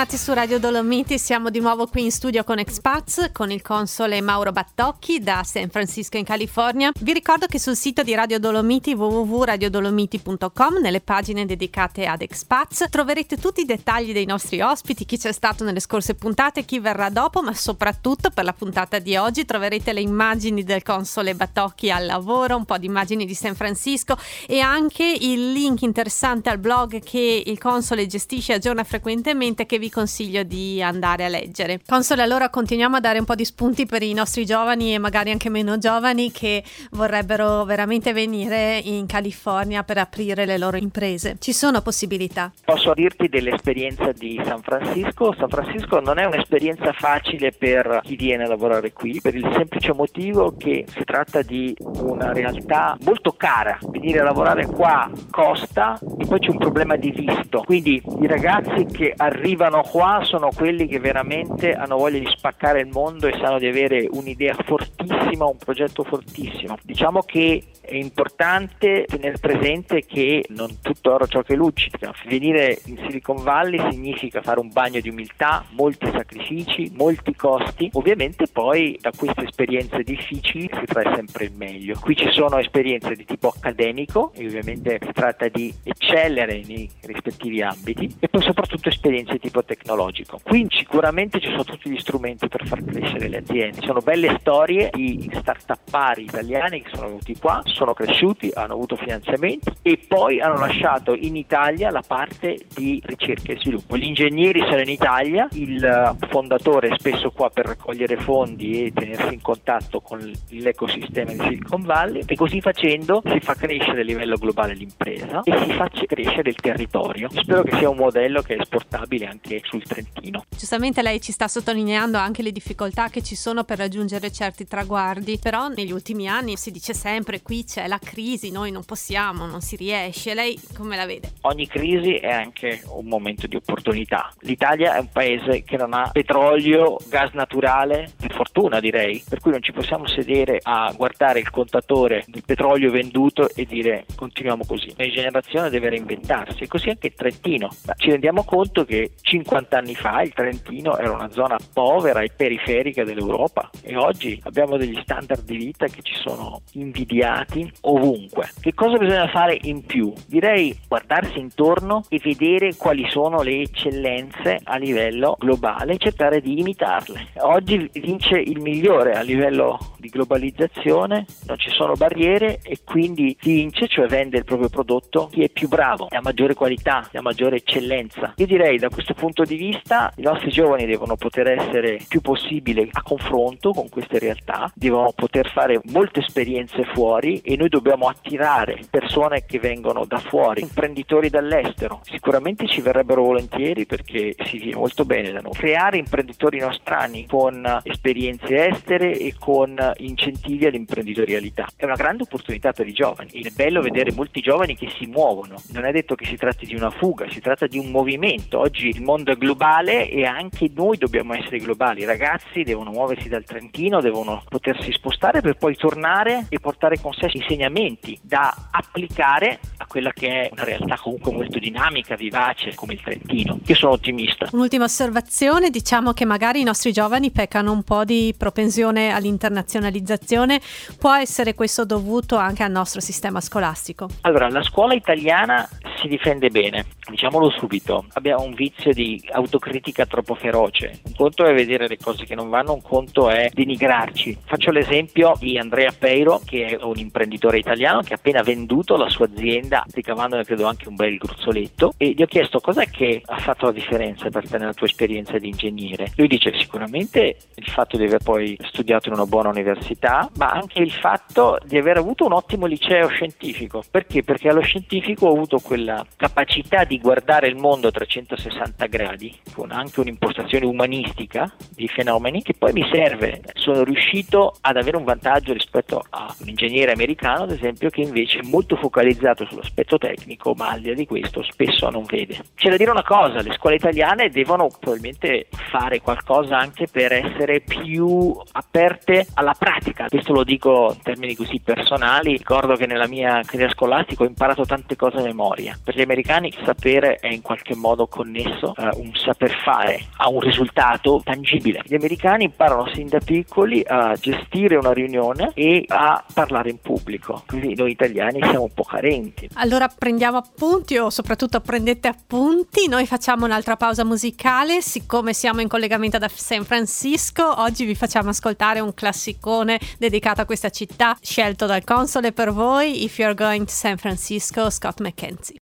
Bentornati 0.00 0.30
su 0.30 0.34
Radio 0.34 0.58
Dolomiti, 0.58 1.18
siamo 1.18 1.50
di 1.50 1.60
nuovo 1.60 1.86
qui 1.86 2.04
in 2.04 2.10
studio 2.10 2.42
con 2.42 2.58
Expats 2.58 3.32
con 3.34 3.50
il 3.50 3.60
console 3.60 4.22
Mauro 4.22 4.50
Battocchi 4.50 5.18
da 5.18 5.42
San 5.44 5.68
Francisco 5.68 6.16
in 6.16 6.24
California. 6.24 6.90
Vi 6.98 7.12
ricordo 7.12 7.44
che 7.44 7.58
sul 7.58 7.76
sito 7.76 8.02
di 8.02 8.14
Radio 8.14 8.38
Dolomiti 8.38 8.94
www.radiodolomiti.com 8.94 10.78
nelle 10.80 11.02
pagine 11.02 11.44
dedicate 11.44 12.06
ad 12.06 12.22
Expats 12.22 12.86
troverete 12.88 13.36
tutti 13.36 13.60
i 13.60 13.66
dettagli 13.66 14.14
dei 14.14 14.24
nostri 14.24 14.62
ospiti, 14.62 15.04
chi 15.04 15.18
c'è 15.18 15.32
stato 15.32 15.64
nelle 15.64 15.80
scorse 15.80 16.14
puntate, 16.14 16.64
chi 16.64 16.80
verrà 16.80 17.10
dopo, 17.10 17.42
ma 17.42 17.52
soprattutto 17.52 18.30
per 18.30 18.44
la 18.44 18.54
puntata 18.54 18.98
di 19.00 19.16
oggi 19.16 19.44
troverete 19.44 19.92
le 19.92 20.00
immagini 20.00 20.64
del 20.64 20.82
console 20.82 21.34
Battocchi 21.34 21.90
al 21.90 22.06
lavoro, 22.06 22.56
un 22.56 22.64
po' 22.64 22.78
di 22.78 22.86
immagini 22.86 23.26
di 23.26 23.34
San 23.34 23.54
Francisco 23.54 24.16
e 24.46 24.60
anche 24.60 25.04
il 25.04 25.52
link 25.52 25.82
interessante 25.82 26.48
al 26.48 26.56
blog 26.56 27.02
che 27.02 27.42
il 27.44 27.58
console 27.58 28.06
gestisce 28.06 28.52
e 28.52 28.54
aggiorna 28.54 28.82
frequentemente 28.82 29.66
che 29.66 29.78
vi 29.78 29.88
consiglio 29.90 30.42
di 30.42 30.82
andare 30.82 31.24
a 31.24 31.28
leggere. 31.28 31.80
Console, 31.86 32.22
allora 32.22 32.48
continuiamo 32.48 32.96
a 32.96 33.00
dare 33.00 33.18
un 33.18 33.24
po' 33.24 33.34
di 33.34 33.44
spunti 33.44 33.86
per 33.86 34.02
i 34.02 34.12
nostri 34.12 34.46
giovani 34.46 34.94
e 34.94 34.98
magari 34.98 35.30
anche 35.30 35.50
meno 35.50 35.78
giovani 35.78 36.30
che 36.30 36.64
vorrebbero 36.92 37.64
veramente 37.64 38.12
venire 38.12 38.78
in 38.78 39.06
California 39.06 39.82
per 39.82 39.98
aprire 39.98 40.46
le 40.46 40.58
loro 40.58 40.76
imprese. 40.76 41.36
Ci 41.38 41.52
sono 41.52 41.80
possibilità? 41.82 42.52
Posso 42.64 42.92
dirti 42.94 43.28
dell'esperienza 43.28 44.12
di 44.12 44.40
San 44.44 44.62
Francisco. 44.62 45.34
San 45.36 45.48
Francisco 45.48 46.00
non 46.00 46.18
è 46.18 46.24
un'esperienza 46.24 46.92
facile 46.92 47.52
per 47.52 48.00
chi 48.02 48.16
viene 48.16 48.44
a 48.44 48.48
lavorare 48.48 48.92
qui, 48.92 49.20
per 49.20 49.34
il 49.34 49.48
semplice 49.54 49.92
motivo 49.92 50.54
che 50.56 50.84
si 50.88 51.04
tratta 51.04 51.42
di 51.42 51.74
una 51.80 52.32
realtà 52.32 52.96
molto 53.04 53.32
cara. 53.32 53.78
Venire 53.90 54.20
a 54.20 54.24
lavorare 54.24 54.66
qua 54.66 55.10
costa 55.30 55.98
e 56.18 56.26
poi 56.26 56.38
c'è 56.38 56.50
un 56.50 56.58
problema 56.58 56.96
di 56.96 57.10
visto. 57.10 57.62
Quindi 57.64 58.02
i 58.20 58.26
ragazzi 58.26 58.86
che 58.86 59.12
arrivano 59.16 59.69
arrivano 59.70 59.82
qua 59.82 60.20
sono 60.24 60.50
quelli 60.54 60.86
che 60.86 60.98
veramente 60.98 61.72
hanno 61.72 61.96
voglia 61.96 62.18
di 62.18 62.28
spaccare 62.28 62.80
il 62.80 62.88
mondo 62.88 63.28
e 63.28 63.38
sanno 63.40 63.58
di 63.58 63.66
avere 63.66 64.06
un'idea 64.10 64.54
fortissima, 64.64 65.46
un 65.46 65.56
progetto 65.56 66.02
fortissimo. 66.02 66.76
Diciamo 66.82 67.22
che 67.22 67.62
è 67.90 67.96
importante 67.96 69.04
tenere 69.08 69.36
presente 69.38 70.04
che 70.06 70.44
non 70.50 70.80
tutto 70.80 71.12
oro 71.12 71.26
ciò 71.26 71.42
che 71.42 71.56
luccica. 71.56 72.14
Venire 72.26 72.78
in 72.84 72.96
Silicon 72.98 73.42
Valley 73.42 73.90
significa 73.90 74.40
fare 74.42 74.60
un 74.60 74.70
bagno 74.70 75.00
di 75.00 75.08
umiltà, 75.08 75.64
molti 75.70 76.08
sacrifici, 76.12 76.92
molti 76.94 77.34
costi. 77.34 77.90
Ovviamente 77.94 78.46
poi 78.46 78.96
da 79.00 79.10
queste 79.14 79.42
esperienze 79.42 80.04
difficili 80.04 80.70
si 80.72 80.84
trae 80.84 81.12
sempre 81.16 81.46
il 81.46 81.52
meglio. 81.52 81.98
Qui 81.98 82.14
ci 82.14 82.30
sono 82.30 82.58
esperienze 82.58 83.14
di 83.14 83.24
tipo 83.24 83.48
accademico 83.48 84.30
e 84.34 84.46
ovviamente 84.46 85.00
si 85.02 85.12
tratta 85.12 85.48
di 85.48 85.74
eccellere 85.82 86.62
nei 86.64 86.88
rispettivi 87.02 87.60
ambiti 87.60 88.14
e 88.20 88.28
poi 88.28 88.42
soprattutto 88.42 88.88
esperienze 88.88 89.32
di 89.32 89.40
tipo 89.40 89.64
tecnologico. 89.64 90.38
Qui 90.44 90.66
sicuramente 90.70 91.40
ci 91.40 91.48
sono 91.48 91.64
tutti 91.64 91.90
gli 91.90 91.98
strumenti 91.98 92.46
per 92.46 92.64
far 92.68 92.84
crescere 92.84 93.26
le 93.26 93.38
aziende. 93.38 93.80
Sono 93.82 93.98
belle 94.00 94.36
storie 94.38 94.90
di 94.92 95.28
start-upari 95.34 96.22
italiani 96.22 96.82
che 96.82 96.90
sono 96.92 97.08
venuti 97.08 97.36
qua, 97.36 97.60
sono 97.80 97.94
cresciuti, 97.94 98.50
hanno 98.52 98.74
avuto 98.74 98.94
finanziamenti 98.96 99.72
e 99.80 99.98
poi 100.06 100.38
hanno 100.38 100.58
lasciato 100.58 101.14
in 101.14 101.34
Italia 101.34 101.90
la 101.90 102.02
parte 102.06 102.58
di 102.74 103.00
ricerca 103.02 103.52
e 103.52 103.58
sviluppo. 103.58 103.96
Gli 103.96 104.04
ingegneri 104.04 104.60
sono 104.60 104.80
in 104.80 104.90
Italia, 104.90 105.48
il 105.52 106.16
fondatore 106.28 106.88
è 106.88 106.94
spesso 106.98 107.30
qua 107.30 107.48
per 107.48 107.64
raccogliere 107.64 108.18
fondi 108.18 108.84
e 108.84 108.92
tenersi 108.92 109.32
in 109.32 109.40
contatto 109.40 110.00
con 110.00 110.18
l'ecosistema 110.50 111.32
di 111.32 111.38
Silicon 111.38 111.82
Valley 111.82 112.22
e 112.26 112.34
così 112.36 112.60
facendo 112.60 113.22
si 113.24 113.40
fa 113.40 113.54
crescere 113.54 114.02
a 114.02 114.04
livello 114.04 114.36
globale 114.36 114.74
l'impresa 114.74 115.40
e 115.42 115.58
si 115.64 115.72
fa 115.72 115.88
crescere 115.88 116.50
il 116.50 116.56
territorio. 116.56 117.30
Spero 117.30 117.62
che 117.62 117.78
sia 117.78 117.88
un 117.88 117.96
modello 117.96 118.42
che 118.42 118.56
è 118.56 118.60
esportabile 118.60 119.24
anche 119.24 119.62
sul 119.64 119.82
Trentino. 119.84 120.44
Giustamente 120.50 121.00
lei 121.00 121.18
ci 121.22 121.32
sta 121.32 121.48
sottolineando 121.48 122.18
anche 122.18 122.42
le 122.42 122.52
difficoltà 122.52 123.08
che 123.08 123.22
ci 123.22 123.36
sono 123.36 123.64
per 123.64 123.78
raggiungere 123.78 124.30
certi 124.30 124.66
traguardi, 124.66 125.38
però 125.40 125.68
negli 125.68 125.92
ultimi 125.92 126.28
anni 126.28 126.58
si 126.58 126.70
dice 126.70 126.92
sempre 126.92 127.40
qui 127.40 127.68
c'è 127.70 127.86
la 127.86 128.00
crisi, 128.02 128.50
noi 128.50 128.72
non 128.72 128.84
possiamo, 128.84 129.46
non 129.46 129.60
si 129.60 129.76
riesce. 129.76 130.34
Lei 130.34 130.58
come 130.76 130.96
la 130.96 131.06
vede? 131.06 131.34
Ogni 131.42 131.68
crisi 131.68 132.14
è 132.14 132.32
anche 132.32 132.82
un 132.88 133.06
momento 133.06 133.46
di 133.46 133.54
opportunità. 133.54 134.28
L'Italia 134.40 134.96
è 134.96 134.98
un 134.98 135.08
paese 135.12 135.62
che 135.62 135.76
non 135.76 135.94
ha 135.94 136.10
petrolio, 136.10 136.96
gas 137.08 137.30
naturale, 137.32 138.10
per 138.18 138.34
fortuna 138.34 138.80
direi, 138.80 139.22
per 139.28 139.38
cui 139.38 139.52
non 139.52 139.62
ci 139.62 139.70
possiamo 139.70 140.08
sedere 140.08 140.58
a 140.60 140.92
guardare 140.96 141.38
il 141.38 141.50
contatore 141.50 142.24
del 142.26 142.42
petrolio 142.44 142.90
venduto 142.90 143.48
e 143.54 143.64
dire 143.66 144.04
continuiamo 144.16 144.64
così. 144.66 144.92
La 144.96 145.08
generazione 145.08 145.70
deve 145.70 145.90
reinventarsi 145.90 146.64
e 146.64 146.66
così 146.66 146.88
anche 146.88 147.06
il 147.06 147.14
Trentino. 147.14 147.68
Ma 147.86 147.94
ci 147.96 148.10
rendiamo 148.10 148.42
conto 148.42 148.84
che 148.84 149.12
50 149.20 149.78
anni 149.78 149.94
fa 149.94 150.22
il 150.22 150.32
Trentino 150.32 150.98
era 150.98 151.12
una 151.12 151.30
zona 151.30 151.56
povera 151.72 152.20
e 152.20 152.32
periferica 152.34 153.04
dell'Europa 153.04 153.70
e 153.80 153.96
oggi 153.96 154.40
abbiamo 154.42 154.76
degli 154.76 154.98
standard 155.02 155.44
di 155.44 155.56
vita 155.56 155.86
che 155.86 156.02
ci 156.02 156.14
sono 156.16 156.62
invidiati 156.72 157.58
presenti 157.60 157.72
ovunque. 157.82 158.50
Che 158.60 158.74
cosa 158.74 158.96
bisogna 158.96 159.28
fare 159.28 159.58
in 159.62 159.84
più? 159.84 160.12
Direi 160.26 160.76
guardarsi 160.88 161.38
intorno 161.38 162.04
e 162.08 162.20
vedere 162.22 162.76
quali 162.76 163.06
sono 163.10 163.42
le 163.42 163.60
eccellenze 163.60 164.60
a 164.62 164.76
livello 164.76 165.36
globale 165.38 165.94
e 165.94 165.98
cercare 165.98 166.40
di 166.40 166.58
imitarle. 166.58 167.28
Oggi 167.38 167.88
vince 167.94 168.38
il 168.38 168.60
migliore 168.60 169.12
a 169.12 169.22
livello 169.22 169.78
di 169.98 170.08
globalizzazione, 170.08 171.26
non 171.46 171.58
ci 171.58 171.70
sono 171.70 171.94
barriere 171.94 172.60
e 172.62 172.78
quindi 172.84 173.36
vince, 173.42 173.86
cioè 173.88 174.06
vende 174.06 174.38
il 174.38 174.44
proprio 174.44 174.68
prodotto 174.68 175.28
chi 175.30 175.42
è 175.42 175.48
più 175.48 175.68
bravo, 175.68 176.08
ha 176.10 176.20
maggiore 176.22 176.54
qualità, 176.54 177.08
ha 177.12 177.20
maggiore 177.20 177.56
eccellenza. 177.56 178.34
Io 178.36 178.46
direi 178.46 178.78
da 178.78 178.88
questo 178.88 179.14
punto 179.14 179.44
di 179.44 179.56
vista 179.56 180.12
i 180.16 180.22
nostri 180.22 180.50
giovani 180.50 180.86
devono 180.86 181.16
poter 181.16 181.48
essere 181.48 181.98
più 182.08 182.20
possibile 182.20 182.88
a 182.90 183.02
confronto 183.02 183.72
con 183.72 183.88
queste 183.88 184.18
realtà, 184.18 184.70
devono 184.74 185.12
poter 185.14 185.50
fare 185.50 185.80
molte 185.92 186.20
esperienze 186.20 186.84
fuori 186.94 187.40
e 187.50 187.56
noi 187.56 187.68
dobbiamo 187.68 188.06
attirare 188.06 188.78
persone 188.88 189.44
che 189.44 189.58
vengono 189.58 190.04
da 190.04 190.18
fuori, 190.18 190.60
imprenditori 190.60 191.28
dall'estero. 191.30 192.00
Sicuramente 192.04 192.68
ci 192.68 192.80
verrebbero 192.80 193.24
volentieri 193.24 193.86
perché 193.86 194.36
si 194.44 194.58
vive 194.58 194.76
molto 194.76 195.04
bene 195.04 195.32
da 195.32 195.40
noi. 195.40 195.54
Creare 195.54 195.96
imprenditori 195.96 196.60
nostrani 196.60 197.26
con 197.26 197.80
esperienze 197.82 198.68
estere 198.68 199.18
e 199.18 199.34
con 199.36 199.76
incentivi 199.96 200.66
all'imprenditorialità 200.66 201.66
è 201.74 201.86
una 201.86 201.96
grande 201.96 202.22
opportunità 202.22 202.72
per 202.72 202.86
i 202.86 202.92
giovani. 202.92 203.30
Ed 203.32 203.46
è 203.46 203.50
bello 203.50 203.80
vedere 203.80 204.12
molti 204.12 204.40
giovani 204.40 204.76
che 204.76 204.88
si 204.96 205.06
muovono. 205.06 205.56
Non 205.72 205.84
è 205.86 205.90
detto 205.90 206.14
che 206.14 206.26
si 206.26 206.36
tratti 206.36 206.66
di 206.66 206.76
una 206.76 206.90
fuga, 206.90 207.28
si 207.30 207.40
tratta 207.40 207.66
di 207.66 207.78
un 207.78 207.90
movimento. 207.90 208.60
Oggi 208.60 208.86
il 208.86 209.02
mondo 209.02 209.32
è 209.32 209.36
globale 209.36 210.08
e 210.08 210.24
anche 210.24 210.70
noi 210.72 210.98
dobbiamo 210.98 211.34
essere 211.34 211.58
globali. 211.58 212.02
I 212.02 212.06
ragazzi 212.06 212.62
devono 212.62 212.92
muoversi 212.92 213.28
dal 213.28 213.42
Trentino, 213.42 214.00
devono 214.00 214.44
potersi 214.48 214.92
spostare 214.92 215.40
per 215.40 215.56
poi 215.56 215.74
tornare 215.74 216.46
e 216.48 216.60
portare 216.60 217.00
con 217.00 217.12
sé 217.12 217.28
insegnamenti 217.36 218.18
da 218.22 218.68
applicare 218.70 219.60
a 219.78 219.86
quella 219.86 220.12
che 220.12 220.28
è 220.28 220.48
una 220.52 220.64
realtà 220.64 220.98
comunque 220.98 221.32
molto 221.32 221.58
dinamica, 221.58 222.14
vivace 222.16 222.74
come 222.74 222.94
il 222.94 223.00
Trentino. 223.00 223.58
Io 223.66 223.74
sono 223.74 223.92
ottimista. 223.92 224.48
Un'ultima 224.52 224.84
osservazione, 224.84 225.70
diciamo 225.70 226.12
che 226.12 226.24
magari 226.24 226.60
i 226.60 226.64
nostri 226.64 226.92
giovani 226.92 227.30
peccano 227.30 227.72
un 227.72 227.82
po' 227.82 228.04
di 228.04 228.34
propensione 228.36 229.12
all'internazionalizzazione, 229.12 230.60
può 230.98 231.14
essere 231.14 231.54
questo 231.54 231.84
dovuto 231.84 232.36
anche 232.36 232.62
al 232.62 232.70
nostro 232.70 233.00
sistema 233.00 233.40
scolastico? 233.40 234.08
Allora, 234.22 234.48
la 234.48 234.62
scuola 234.62 234.94
italiana 234.94 235.68
si 236.00 236.08
difende 236.08 236.50
bene, 236.50 236.84
diciamolo 237.08 237.50
subito, 237.50 238.06
abbiamo 238.14 238.44
un 238.44 238.54
vizio 238.54 238.92
di 238.92 239.22
autocritica 239.30 240.06
troppo 240.06 240.34
feroce. 240.34 241.00
Un 241.04 241.14
conto 241.14 241.44
è 241.44 241.52
vedere 241.52 241.86
le 241.86 241.98
cose 241.98 242.24
che 242.24 242.34
non 242.34 242.48
vanno, 242.48 242.72
un 242.72 242.82
conto 242.82 243.28
è 243.28 243.50
denigrarci. 243.52 244.38
Faccio 244.44 244.70
l'esempio 244.70 245.34
di 245.38 245.58
Andrea 245.58 245.92
Peiro, 245.96 246.40
che 246.44 246.66
è 246.66 246.82
un 246.82 246.96
imprenditore 246.96 247.58
italiano 247.58 248.00
che 248.00 248.14
ha 248.14 248.16
appena 248.16 248.42
venduto 248.42 248.96
la 248.96 249.08
sua 249.08 249.26
azienda, 249.26 249.84
ricavandone 249.92 250.44
credo 250.44 250.66
anche 250.66 250.88
un 250.88 250.94
bel 250.94 251.16
gruzzoletto, 251.18 251.92
e 251.96 252.10
gli 252.10 252.22
ho 252.22 252.26
chiesto 252.26 252.60
cos'è 252.60 252.88
che 252.88 253.22
ha 253.24 253.38
fatto 253.38 253.66
la 253.66 253.72
differenza 253.72 254.28
per 254.30 254.48
te 254.48 254.58
nella 254.58 254.74
tua 254.74 254.86
esperienza 254.86 255.38
di 255.38 255.48
ingegnere. 255.48 256.12
Lui 256.16 256.28
dice 256.28 256.52
sicuramente 256.58 257.36
il 257.54 257.66
fatto 257.66 257.96
di 257.96 258.04
aver 258.04 258.22
poi 258.22 258.56
studiato 258.62 259.08
in 259.08 259.14
una 259.14 259.26
buona 259.26 259.48
università, 259.48 260.30
ma 260.36 260.50
anche 260.50 260.80
il 260.80 260.92
fatto 260.92 261.58
di 261.64 261.76
aver 261.76 261.98
avuto 261.98 262.24
un 262.24 262.32
ottimo 262.32 262.66
liceo 262.66 263.08
scientifico. 263.08 263.82
Perché? 263.90 264.22
Perché 264.22 264.48
allo 264.48 264.60
scientifico 264.60 265.26
ho 265.26 265.32
avuto 265.32 265.58
quella 265.58 265.90
la 265.90 266.06
capacità 266.16 266.84
di 266.84 266.89
guardare 266.98 267.46
il 267.46 267.56
mondo 267.56 267.88
a 267.88 267.92
360 267.92 268.86
gradi, 268.86 269.38
con 269.54 269.70
anche 269.70 270.00
un'impostazione 270.00 270.66
umanistica 270.66 271.52
di 271.74 271.86
fenomeni, 271.88 272.42
che 272.42 272.54
poi 272.54 272.72
mi 272.72 272.86
serve. 272.90 273.40
Sono 273.54 273.84
riuscito 273.84 274.56
ad 274.60 274.76
avere 274.76 274.96
un 274.96 275.04
vantaggio 275.04 275.52
rispetto 275.52 276.04
a 276.10 276.34
un 276.40 276.48
ingegnere 276.48 276.92
americano, 276.92 277.44
ad 277.44 277.52
esempio, 277.52 277.90
che 277.90 278.00
invece 278.00 278.38
è 278.38 278.46
molto 278.46 278.76
focalizzato 278.76 279.44
sullo 279.46 279.60
l'aspetto 279.60 279.98
tecnico, 279.98 280.54
ma 280.54 280.70
al 280.70 280.80
di 280.80 280.88
là 280.88 280.94
di 280.94 281.06
questo 281.06 281.42
spesso 281.42 281.88
non 281.90 282.04
vede. 282.04 282.38
C'è 282.54 282.70
da 282.70 282.76
dire 282.76 282.90
una 282.90 283.04
cosa, 283.04 283.42
le 283.42 283.52
scuole 283.52 283.76
italiane 283.76 284.30
devono 284.30 284.68
probabilmente 284.68 285.46
fare 285.50 286.00
qualcosa 286.00 286.58
anche 286.58 286.86
per 286.90 287.12
essere 287.12 287.60
più 287.60 288.36
aperte 288.52 289.26
alla 289.34 289.54
pratica, 289.56 290.06
questo 290.08 290.32
lo 290.32 290.44
dico 290.44 290.92
in 290.94 291.02
termini 291.02 291.34
così 291.34 291.60
personali, 291.60 292.36
ricordo 292.36 292.74
che 292.74 292.86
nella 292.86 293.06
mia 293.06 293.40
carriera 293.44 293.72
scolastica 293.72 294.24
ho 294.24 294.26
imparato 294.26 294.64
tante 294.64 294.96
cose 294.96 295.18
a 295.18 295.22
memoria, 295.22 295.78
per 295.82 295.94
gli 295.94 296.00
americani 296.00 296.48
il 296.48 296.58
sapere 296.80 297.16
è 297.16 297.28
in 297.28 297.42
qualche 297.42 297.76
modo 297.76 298.06
connesso 298.06 298.72
a 298.74 298.90
un 298.96 299.12
saper 299.14 299.52
fare, 299.62 300.06
a 300.16 300.30
un 300.30 300.40
risultato 300.40 301.20
tangibile. 301.22 301.82
Gli 301.84 301.94
americani 301.94 302.44
imparano 302.44 302.90
sin 302.94 303.06
da 303.06 303.18
piccoli 303.18 303.84
a 303.86 304.14
gestire 304.14 304.76
una 304.76 304.92
riunione 304.92 305.50
e 305.54 305.84
a 305.86 306.24
parlare 306.32 306.70
in 306.70 306.78
pubblico, 306.80 307.42
così 307.46 307.74
noi 307.74 307.90
italiani 307.90 308.40
siamo 308.40 308.62
un 308.62 308.72
po' 308.72 308.84
carenti. 308.84 309.50
Allora 309.54 309.88
prendiamo 309.88 310.38
appunti 310.38 310.96
o 310.96 311.10
soprattutto 311.10 311.60
prendete 311.60 312.08
appunti, 312.08 312.88
noi 312.88 313.06
facciamo 313.06 313.44
un'altra 313.44 313.76
pausa 313.76 314.04
musicale, 314.04 314.80
siccome 314.80 315.34
siamo 315.34 315.60
in 315.60 315.68
collegamento 315.68 316.16
da 316.16 316.28
San 316.32 316.64
Francisco, 316.64 317.60
oggi 317.60 317.84
vi 317.84 317.94
facciamo 317.94 318.30
ascoltare 318.30 318.80
un 318.80 318.94
classicone 318.94 319.78
dedicato 319.98 320.40
a 320.40 320.46
questa 320.46 320.70
città 320.70 321.16
scelto 321.20 321.66
dal 321.66 321.84
console 321.84 322.32
per 322.32 322.52
voi, 322.52 323.04
If 323.04 323.18
You're 323.18 323.34
Going 323.34 323.66
to 323.66 323.72
San 323.72 323.98
Francisco, 323.98 324.70
Scott 324.70 325.00
McKenzie. 325.00 325.59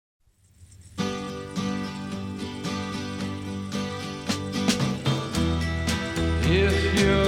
If 6.56 7.00
you're 7.00 7.23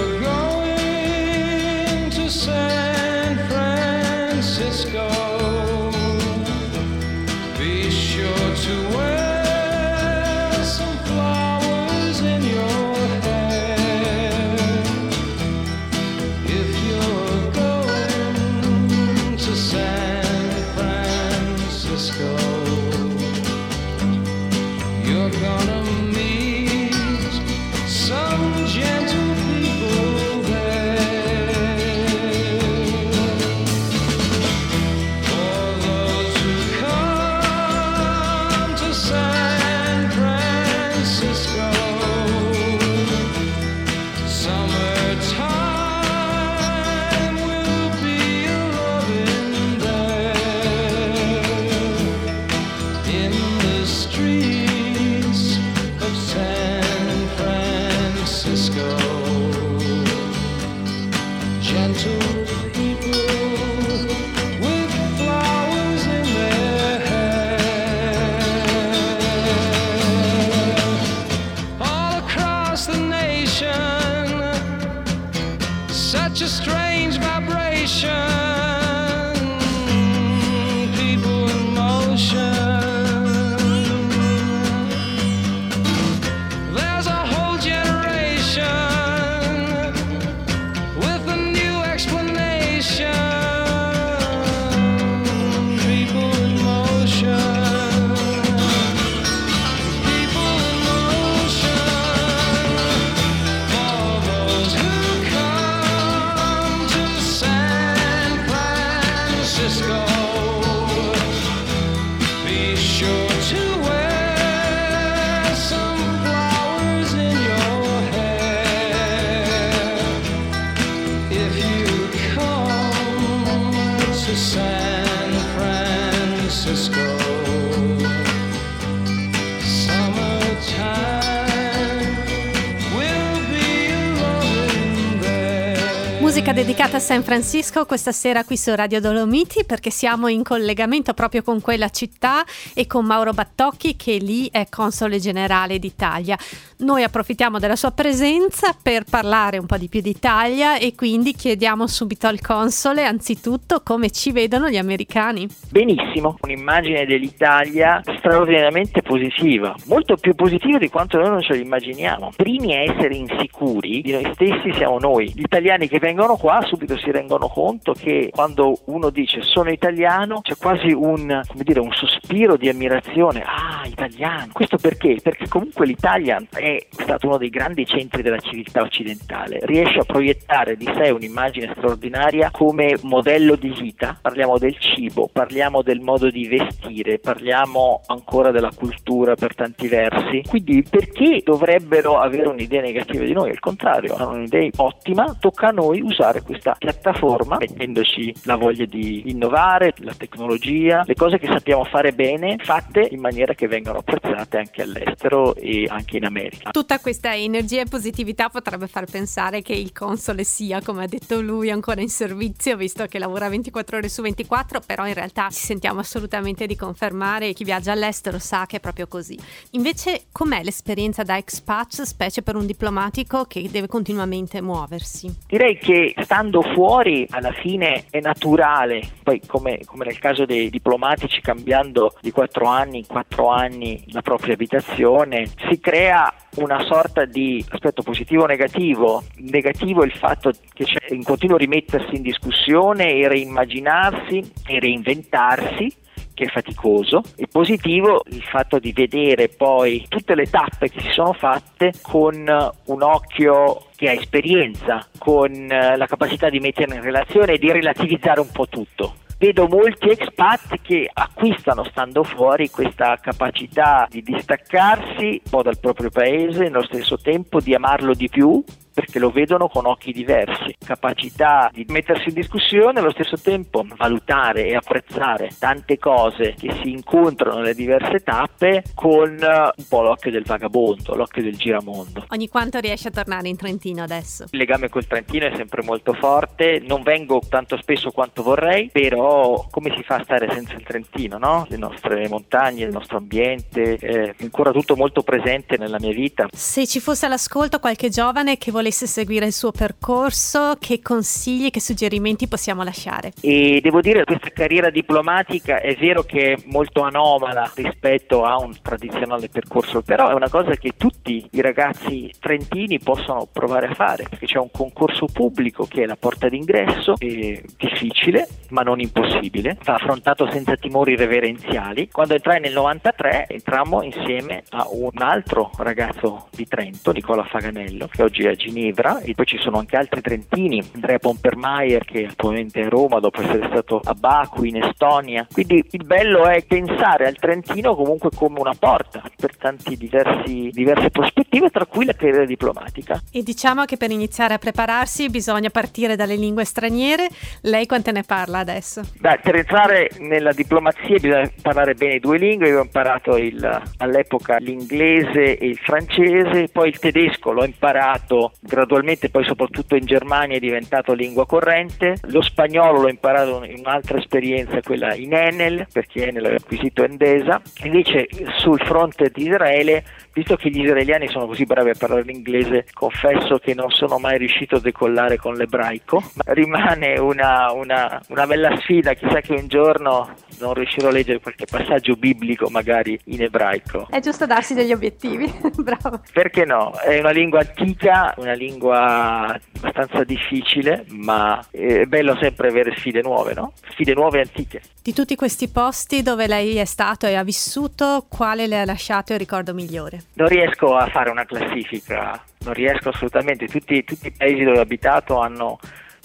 San 137.07 137.23
Francisco 137.23 137.87
questa 137.87 138.11
sera 138.11 138.43
qui 138.43 138.57
su 138.57 138.75
Radio 138.75 139.01
Dolomiti 139.01 139.65
perché 139.65 139.91
siamo 139.91 140.27
in 140.27 140.43
collegamento 140.43 141.15
proprio 141.15 141.45
con 141.45 141.61
quella 141.61 141.89
città 141.89 142.45
e 142.75 142.89
con 142.89 143.05
Mauro 143.05 143.31
Battocchi 143.31 143.95
che 143.95 144.17
lì 144.17 144.49
è 144.51 144.67
console 144.69 145.21
generale 145.21 145.79
d'Italia. 145.79 146.37
Noi 146.79 147.05
approfittiamo 147.05 147.61
della 147.61 147.77
sua 147.77 147.93
presenza 147.93 148.77
per 148.83 149.05
parlare 149.09 149.57
un 149.57 149.67
po' 149.67 149.77
di 149.77 149.89
più 149.89 150.01
d'Italia 150.01 150.79
e 150.79 150.97
quindi 150.97 151.33
chiediamo 151.33 151.87
subito 151.87 152.27
al 152.27 152.41
console 152.41 153.05
anzitutto 153.05 153.83
come 153.85 154.11
ci 154.11 154.33
vedono 154.33 154.69
gli 154.69 154.77
americani. 154.77 155.47
Benissimo, 155.71 156.37
un'immagine 156.41 157.07
dell'Italia 157.07 158.03
straordinariamente 158.19 159.03
positiva, 159.03 159.77
molto 159.87 160.17
più 160.17 160.35
positiva 160.35 160.79
di 160.79 160.91
quanto 160.91 161.19
noi 161.19 161.31
non 161.31 161.41
ce 161.41 161.55
l'immaginiamo. 161.55 162.33
Primi 162.35 162.75
a 162.75 162.81
essere 162.81 163.15
insicuri 163.15 164.01
di 164.03 164.11
noi 164.11 164.29
stessi 164.35 164.73
siamo 164.75 164.99
noi. 164.99 165.33
Gli 165.33 165.43
italiani 165.43 165.87
che 165.87 166.01
vengono 166.01 166.37
qua 166.37 166.61
subito 166.67 166.96
si 166.97 167.11
rendono 167.11 167.49
conto 167.49 167.93
che 167.93 168.31
quando 168.33 168.79
uno 168.87 169.11
dice 169.11 169.43
sono 169.43 169.71
italiano 169.71 170.41
c'è 170.41 170.57
quasi 170.57 170.93
un, 170.93 171.41
dire, 171.55 171.81
un 171.81 171.93
sospiro 171.93 172.57
di 172.57 172.69
ammirazione. 172.69 173.43
Ah, 173.43 173.87
italiano. 173.87 174.51
Questo 174.53 174.77
perché? 174.77 175.19
Perché 175.23 175.49
comunque 175.49 175.87
l'Italia 175.87 176.43
è 176.53 176.87
stato 176.91 177.27
uno 177.27 177.39
dei 177.39 177.51
grandi 177.51 177.87
centri 177.87 178.23
della 178.23 178.39
civiltà 178.39 178.83
occidentale. 178.83 179.59
Riesce 179.63 180.01
a 180.01 180.05
proiettare 180.05 180.77
di 180.77 180.89
sé 180.97 181.11
un'immagine 181.11 181.73
straordinaria 181.77 182.51
come 182.51 182.97
modello 183.03 183.57
di 183.57 183.71
vita. 183.71 184.19
Parliamo 184.21 184.59
del 184.59 184.77
cibo, 184.79 185.29
parliamo 185.33 185.83
del 185.83 186.01
modo 186.01 186.31
di 186.31 186.47
vestire, 186.47 187.19
parliamo 187.19 188.03
ancora 188.07 188.51
della 188.51 188.71
cultura 188.75 189.35
per 189.35 189.55
tanti 189.55 189.89
versi. 189.89 190.43
Quindi 190.49 190.85
perché 190.89 191.43
dovrebbero 191.45 192.19
avere 192.19 192.49
un'idea 192.49 192.81
negativa 192.81 193.25
di 193.25 193.33
noi? 193.33 193.51
Al 193.51 193.61
contrario, 193.61 194.15
hanno 194.15 194.33
un'idea 194.33 194.69
ottima, 194.77 195.37
tocca 195.39 195.69
a 195.69 195.73
noi 195.73 196.01
usare 196.01 196.43
questa 196.43 196.77
piattaforma 196.87 197.57
mettendoci 197.57 198.33
la 198.43 198.55
voglia 198.55 198.85
di 198.85 199.29
innovare, 199.29 199.93
la 199.99 200.15
tecnologia, 200.17 201.03
le 201.05 201.15
cose 201.15 201.39
che 201.39 201.49
sappiamo 201.49 201.85
fare 201.85 202.13
bene, 202.13 202.59
fatte 202.63 203.09
in 203.11 203.21
maniera 203.21 203.55
che 203.55 203.67
vengano 203.67 203.99
apprezzate 203.99 204.59
anche 204.59 204.83
all'estero 204.83 205.57
e 205.57 205.87
anche 205.89 206.17
in 206.17 206.25
America. 206.25 206.71
Tutta 206.71 207.01
questa 207.01 207.35
energia 207.35 207.81
e 207.81 207.87
positività 207.87 208.49
potrebbe 208.49 208.87
far 208.87 209.07
pensare 209.07 209.63
che 209.63 209.73
il 209.73 209.93
console 209.93 210.45
sia, 210.45 210.81
come 210.81 211.05
ha 211.05 211.07
detto 211.09 211.41
lui, 211.41 211.71
ancora 211.71 212.01
in 212.01 212.09
servizio, 212.09 212.77
visto 212.77 213.05
che 213.07 213.19
lavora 213.19 213.49
24 213.49 213.97
ore 213.97 214.09
su 214.09 214.23
24, 214.23 214.81
però 214.87 215.07
in 215.09 215.15
realtà 215.15 215.49
ci 215.51 215.65
sentiamo 215.65 215.99
assolutamente 216.01 216.67
di 216.67 216.77
confermare 216.77 217.49
e 217.49 217.53
chi 217.53 217.65
viaggia 217.65 217.93
all'estero 217.93 218.39
sa 218.39 218.67
che 218.67 218.77
è 218.77 218.81
proprio 218.81 219.09
così. 219.09 219.37
Invece, 219.73 220.27
com'è 220.31 220.63
l'esperienza 220.63 221.25
da 221.25 221.37
expat, 221.37 222.03
specie 222.03 222.43
per 222.43 222.55
un 222.55 222.67
diplomatico 222.67 223.45
che 223.45 223.69
deve 223.71 223.89
continuamente 223.89 224.63
muoversi? 224.63 225.35
Direi 225.49 225.79
che 225.79 226.15
stando 226.23 226.63
fuori 226.77 227.27
alla 227.31 227.53
fine 227.53 228.05
è 228.11 228.21
naturale, 228.21 229.01
poi 229.23 229.41
come, 229.47 229.81
come 229.87 230.05
nel 230.05 230.19
caso 230.19 230.45
dei 230.45 230.69
diplomatici 230.69 231.41
cambiando 231.41 232.13
di 232.21 232.31
4 232.31 232.67
anni 232.67 232.99
in 232.99 233.07
4 233.07 233.49
anni 233.49 234.05
la 234.09 234.21
propria 234.21 234.53
abitazione, 234.53 235.47
si 235.71 235.81
crea 235.81 236.31
una 236.57 236.85
sorta 236.85 237.25
di 237.25 237.65
aspetto 237.67 238.03
positivo 238.03 238.43
o 238.43 238.47
negativo. 238.47 239.23
Negativo 239.37 240.05
il 240.05 240.13
fatto 240.13 240.51
che 240.75 240.85
c'è 240.85 241.15
un 241.15 241.23
continuo 241.23 241.57
rimettersi 241.57 242.15
in 242.15 242.21
discussione 242.21 243.15
e 243.15 243.27
reimmaginarsi 243.27 244.53
e 244.67 244.79
reinventarsi 244.79 246.05
che 246.37 246.45
è 246.45 246.49
faticoso, 246.49 247.23
e 247.35 247.49
positivo 247.51 248.23
il 248.29 248.43
fatto 248.43 248.79
di 248.79 248.93
vedere 248.93 249.49
poi 249.49 250.05
tutte 250.07 250.35
le 250.35 250.45
tappe 250.45 250.91
che 250.91 251.01
si 251.01 251.11
sono 251.11 251.33
fatte 251.33 251.95
con 252.03 252.35
un 252.35 253.03
occhio 253.03 253.87
che 253.97 254.11
ha 254.11 254.13
esperienza, 254.13 255.09
con 255.17 255.51
eh, 255.51 255.97
la 255.97 256.07
capacità 256.07 256.51
di 256.51 256.61
mettere 256.61 256.95
in 256.95 257.03
relazione 257.03 257.55
e 257.55 257.59
di 257.59 257.73
relativizzare 257.73 258.41
un 258.41 258.51
po' 258.53 258.69
tutto. 258.69 259.15
Vedo 259.39 259.67
molti 259.67 260.11
expat 260.11 260.81
che 260.83 261.11
acquistano 261.13 261.85
stando 261.85 262.23
fuori 262.23 262.71
questa 262.71 263.19
capacità 263.21 264.07
di 264.09 264.23
distaccarsi 264.23 265.41
un 265.45 265.51
po' 265.51 265.63
dal 265.63 265.79
proprio 265.79 266.11
paese 266.11 266.65
nello 266.65 266.85
stesso 266.85 267.17
tempo 267.19 267.61
di 267.61 267.75
amarlo 267.75 268.15
di 268.15 268.29
più 268.29 268.63
perché 268.97 269.19
lo 269.19 269.29
vedono 269.29 269.69
con 269.69 269.85
occhi 269.85 270.11
diversi, 270.11 270.75
capacità 270.79 271.69
di 271.71 271.85
mettersi 271.89 272.31
in 272.31 272.35
discussione 272.35 272.99
e 272.99 273.03
allo 273.03 273.11
stesso 273.11 273.37
tempo 273.37 273.85
valutare 273.95 274.69
e 274.69 274.75
apprezzare 274.75 275.51
tante 275.59 275.99
cose 275.99 276.55
che 276.59 276.73
si 276.81 276.93
incontrano 276.93 277.59
nelle 277.59 277.75
diverse 277.75 278.21
tappe 278.21 278.85
con 278.95 279.37
eh, 279.39 279.73
un 279.77 279.85
po' 279.87 280.01
l'occhio 280.01 280.31
del 280.31 280.45
vagabondo, 280.45 281.15
l'occhio 281.15 281.43
del 281.43 281.59
giramondo. 281.59 282.25
Ogni 282.29 282.49
quanto 282.49 282.79
riesci 282.79 283.09
a 283.09 283.11
tornare 283.11 283.49
in 283.49 283.57
Trentino 283.59 284.03
adesso? 284.03 284.47
Il 284.51 284.59
legame 284.59 284.89
col 284.89 285.07
Trentino 285.07 285.45
è 285.45 285.53
sempre 285.55 285.83
molto 285.83 286.15
forte, 286.15 286.83
non 286.83 287.03
vengo 287.03 287.43
tanto 287.47 287.77
spesso 287.77 288.11
quanto 288.13 288.43
vorrei, 288.43 288.89
però 288.91 289.67
come 289.71 289.93
si 289.95 290.03
fa 290.05 290.15
a 290.15 290.23
stare 290.25 290.51
senza 290.51 290.73
il 290.73 290.85
Trentino, 290.85 291.37
no? 291.37 291.67
Le 291.69 291.77
nostre 291.77 292.27
montagne, 292.31 292.85
il 292.85 292.93
nostro 292.93 293.19
ambiente, 293.19 293.97
è 293.97 294.35
ancora 294.41 294.73
tutto 294.73 294.97
molto 294.97 295.21
presente 295.21 295.77
nella 295.77 295.99
mia 296.01 296.15
vita. 296.15 296.49
Se 296.51 296.87
ci 296.87 296.99
fosse 296.99 297.27
all'ascolto 297.27 297.79
qualche 297.79 298.09
giovane 298.09 298.57
che 298.57 298.71
volesse 298.71 298.85
seguire 298.91 299.47
il 299.47 299.53
suo 299.53 299.73
percorso, 299.73 300.77
che 300.79 301.01
consigli, 301.03 301.71
che 301.71 301.81
suggerimenti 301.81 302.47
possiamo 302.47 302.83
lasciare? 302.83 303.33
E 303.41 303.81
devo 303.83 304.01
dire 304.01 304.21
che 304.21 304.37
questa 304.37 304.51
carriera 304.51 304.91
diplomatica 304.91 305.81
è 305.81 305.95
vero 305.97 306.23
che 306.23 306.53
è 306.53 306.57
molto 306.67 307.03
anomala 307.03 307.71
rispetto 307.75 308.45
a 308.45 308.57
un 308.59 308.75
tradizionale 308.81 309.49
percorso, 309.49 310.03
però 310.03 310.31
è 310.31 310.35
una 310.35 310.49
cosa 310.49 310.75
che 310.77 310.93
tutti 310.97 311.47
i 311.51 311.61
ragazzi 311.61 312.31
trentini 312.39 312.99
possono 312.99 313.49
provare 313.51 313.89
a 313.89 313.95
fare, 313.95 314.27
perché 314.29 314.47
c'è 314.47 314.59
un 314.59 314.71
concorso 314.71 315.27
pubblico 315.27 315.87
che 315.87 316.03
è 316.03 316.07
la 316.07 316.17
porta 316.17 316.49
d'ingresso, 316.49 317.15
è 317.19 317.61
difficile 317.77 318.49
ma 318.71 318.83
non 318.83 319.01
impossibile, 319.01 319.79
va 319.85 319.95
affrontato 319.95 320.51
senza 320.51 320.77
timori 320.77 321.17
reverenziali. 321.17 322.09
Quando 322.11 322.35
entrai 322.35 322.61
nel 322.61 322.73
93 322.73 323.47
entrammo 323.49 324.03
insieme 324.03 324.63
a 324.71 324.87
un 324.91 325.11
altro 325.19 325.71
ragazzo 325.79 326.49
di 326.51 326.67
Trento, 326.67 327.13
Nicola 327.13 327.45
Faganello, 327.45 328.09
che 328.09 328.23
oggi 328.23 328.45
è 328.45 328.49
a 328.51 328.55
Ginevra, 328.81 329.21
e 329.21 329.33
poi 329.35 329.47
ci 329.47 329.57
sono 329.59 329.79
anche 329.79 329.97
altri 329.97 330.21
trentini, 330.21 330.83
Andrea 330.95 331.19
Pompermeier 331.19 332.05
che 332.05 332.27
attualmente 332.27 332.83
è 332.83 332.85
a 332.85 332.89
Roma 332.91 333.21
dopo 333.21 333.41
essere 333.41 333.67
stato 333.71 334.01
a 334.05 334.13
Baku 334.13 334.65
in 334.65 334.77
Estonia. 334.77 335.47
Quindi 335.51 335.83
il 335.93 336.05
bello 336.05 336.45
è 336.45 336.63
pensare 336.63 337.27
al 337.27 337.37
Trentino 337.37 337.95
comunque 337.95 338.29
come 338.35 338.61
una 338.61 338.75
porta 338.79 339.23
per 339.35 339.57
tanti 339.57 339.97
diversi, 339.97 340.69
diverse 340.73 341.09
prospettive, 341.11 341.71
tra 341.71 341.87
cui 341.87 342.05
la 342.05 342.13
carriera 342.13 342.45
diplomatica. 342.45 343.23
E 343.33 343.43
diciamo 343.43 343.85
che 343.87 343.97
per 343.97 344.11
iniziare 344.11 344.53
a 344.53 344.59
prepararsi 344.59 345.31
bisogna 345.31 345.71
partire 345.71 346.15
dalle 346.15 346.37
lingue 346.37 346.65
straniere. 346.65 347.29
Lei 347.63 347.87
quante 347.87 348.13
ne 348.13 348.25
parla 348.25 348.59
adesso? 348.59 349.01
Beh, 349.19 349.41
per 349.43 349.57
entrare 349.57 350.11
nella 350.19 350.53
diplomazia 350.53 351.19
bisogna 351.19 351.51
parlare 351.63 351.95
bene 351.95 352.19
due 352.19 352.37
lingue, 352.37 352.69
io 352.69 352.81
ho 352.81 352.83
imparato 352.83 353.39
il- 353.39 353.83
all'epoca 353.99 354.59
l'inglese 354.59 355.57
e 355.57 355.67
il 355.67 355.79
francese, 355.79 356.69
poi 356.71 356.89
il 356.89 356.99
tedesco 356.99 357.53
l'ho 357.53 357.65
imparato 357.65 358.53
gradualmente, 358.67 359.31
poi 359.31 359.45
soprattutto 359.45 359.97
in 359.97 360.05
Germania 360.05 360.57
è 360.57 360.61
diventato 360.61 361.13
lingua 361.13 361.47
corrente, 361.47 362.17
lo 362.29 362.43
spagnolo 362.43 363.03
l'ho 363.03 363.09
imparato 363.09 363.65
in 363.65 363.79
un'altra 363.79 364.19
esperienza, 364.19 364.81
quella 364.81 365.15
in 365.15 365.33
Enel, 365.33 365.87
perché 365.93 366.29
Enel 366.29 366.45
aveva 366.45 366.61
acquisito 366.61 367.05
Endesa, 367.05 367.61
invece 367.85 368.29
sul 368.59 368.81
fronte 368.81 369.31
di 369.33 369.47
Israele 369.47 370.05
Visto 370.37 370.55
che 370.57 370.69
gli 370.69 370.83
israeliani 370.83 371.29
sono 371.29 371.47
così 371.47 371.65
bravi 371.65 371.89
a 371.89 371.95
parlare 371.99 372.21
l'inglese, 372.21 372.85
confesso 372.93 373.57
che 373.57 373.73
non 373.73 373.89
sono 373.89 374.19
mai 374.19 374.37
riuscito 374.37 374.77
a 374.77 374.81
decollare 374.81 375.39
con 375.39 375.55
l'ebraico, 375.55 376.23
ma 376.35 376.53
rimane 376.53 377.19
una, 377.19 377.73
una- 377.73 378.21
una 378.29 378.47
bella 378.47 378.77
sfida, 378.81 379.15
chissà 379.15 379.41
che 379.41 379.55
un 379.55 379.67
giorno 379.67 380.35
non 380.59 380.75
riuscirò 380.75 381.09
a 381.09 381.13
leggere 381.13 381.41
qualche 381.41 381.65
passaggio 381.65 382.17
biblico 382.17 382.69
magari 382.69 383.19
in 383.25 383.45
ebraico. 383.45 384.09
È 384.11 384.21
giusto 384.21 384.45
darsi 384.45 384.75
degli 384.75 384.93
obiettivi, 384.93 385.51
bravo. 385.83 386.21
Perché 386.31 386.67
no? 386.67 386.93
È 386.99 387.19
una 387.19 387.31
lingua 387.31 387.61
antica, 387.61 388.35
una 388.47 388.55
lingua 388.55 389.59
abbastanza 389.77 390.25
difficile, 390.25 391.05
ma 391.09 391.65
è 391.71 392.05
bello 392.05 392.37
sempre 392.41 392.69
avere 392.69 392.95
sfide 392.97 393.21
nuove, 393.23 393.53
no? 393.55 393.73
Sfide 393.91 394.15
nuove 394.15 394.39
e 394.39 394.43
antiche. 394.43 394.81
Di 395.03 395.13
tutti 395.13 395.35
questi 395.35 395.69
posti 395.69 396.23
dove 396.23 396.47
lei 396.47 396.77
è 396.77 396.85
stato 396.85 397.27
e 397.27 397.35
ha 397.35 397.43
vissuto, 397.43 398.27
quale 398.29 398.67
le 398.67 398.81
ha 398.81 398.85
lasciato 398.85 399.33
il 399.33 399.39
ricordo 399.39 399.75
migliore? 399.75 400.23
Non 400.35 400.49
riesco 400.49 400.97
a 400.97 401.09
fare 401.09 401.31
una 401.31 401.45
classifica, 401.45 402.41
non 402.61 402.75
riesco 402.75 403.09
assolutamente. 403.09 403.67
Tutti, 403.67 404.05
tutti 404.05 404.29
i 404.29 404.33
paesi 404.33 404.63
dove 404.63 404.79
ho 404.79 404.83
abitato 404.83 405.39
hanno, 405.39 405.79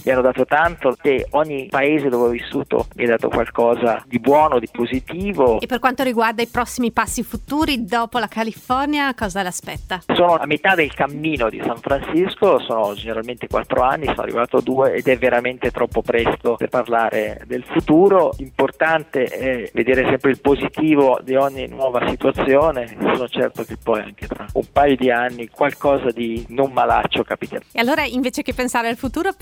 mi 0.03 0.11
hanno 0.11 0.21
dato 0.21 0.45
tanto 0.45 0.95
e 1.01 1.27
ogni 1.31 1.67
paese 1.69 2.09
dove 2.09 2.27
ho 2.27 2.31
vissuto 2.31 2.87
mi 2.95 3.05
ha 3.05 3.07
dato 3.07 3.29
qualcosa 3.29 4.03
di 4.05 4.19
buono, 4.19 4.59
di 4.59 4.67
positivo. 4.71 5.59
E 5.59 5.65
per 5.65 5.79
quanto 5.79 6.03
riguarda 6.03 6.41
i 6.41 6.47
prossimi 6.47 6.91
passi 6.91 7.23
futuri 7.23 7.85
dopo 7.85 8.19
la 8.19 8.27
California, 8.27 9.13
cosa 9.13 9.41
l'aspetta? 9.41 10.01
Sono 10.13 10.35
a 10.35 10.45
metà 10.45 10.75
del 10.75 10.93
cammino 10.93 11.49
di 11.49 11.61
San 11.63 11.77
Francisco, 11.77 12.59
sono 12.59 12.93
generalmente 12.93 13.47
quattro 13.47 13.81
anni, 13.81 14.05
sono 14.05 14.21
arrivato 14.21 14.57
a 14.57 14.61
due 14.61 14.93
ed 14.93 15.07
è 15.07 15.17
veramente 15.17 15.71
troppo 15.71 16.01
presto 16.01 16.55
per 16.55 16.69
parlare 16.69 17.41
del 17.45 17.63
futuro. 17.63 18.33
L'importante 18.37 19.25
è 19.25 19.69
vedere 19.73 20.05
sempre 20.05 20.31
il 20.31 20.41
positivo 20.41 21.19
di 21.23 21.35
ogni 21.35 21.67
nuova 21.67 22.07
situazione. 22.09 22.87
Sono 22.99 23.27
certo 23.27 23.63
che 23.63 23.77
poi 23.81 24.01
anche 24.01 24.27
tra 24.27 24.45
un 24.53 24.65
paio 24.71 24.95
di 24.95 25.09
anni 25.11 25.47
qualcosa 25.47 26.11
di 26.11 26.45
non 26.49 26.71
malaccio 26.71 27.23
capiterà. 27.23 27.63
E 27.71 27.79
allora 27.79 28.03
invece 28.03 28.41
che 28.41 28.53
pensare 28.53 28.87
al 28.87 28.97
futuro, 28.97 29.33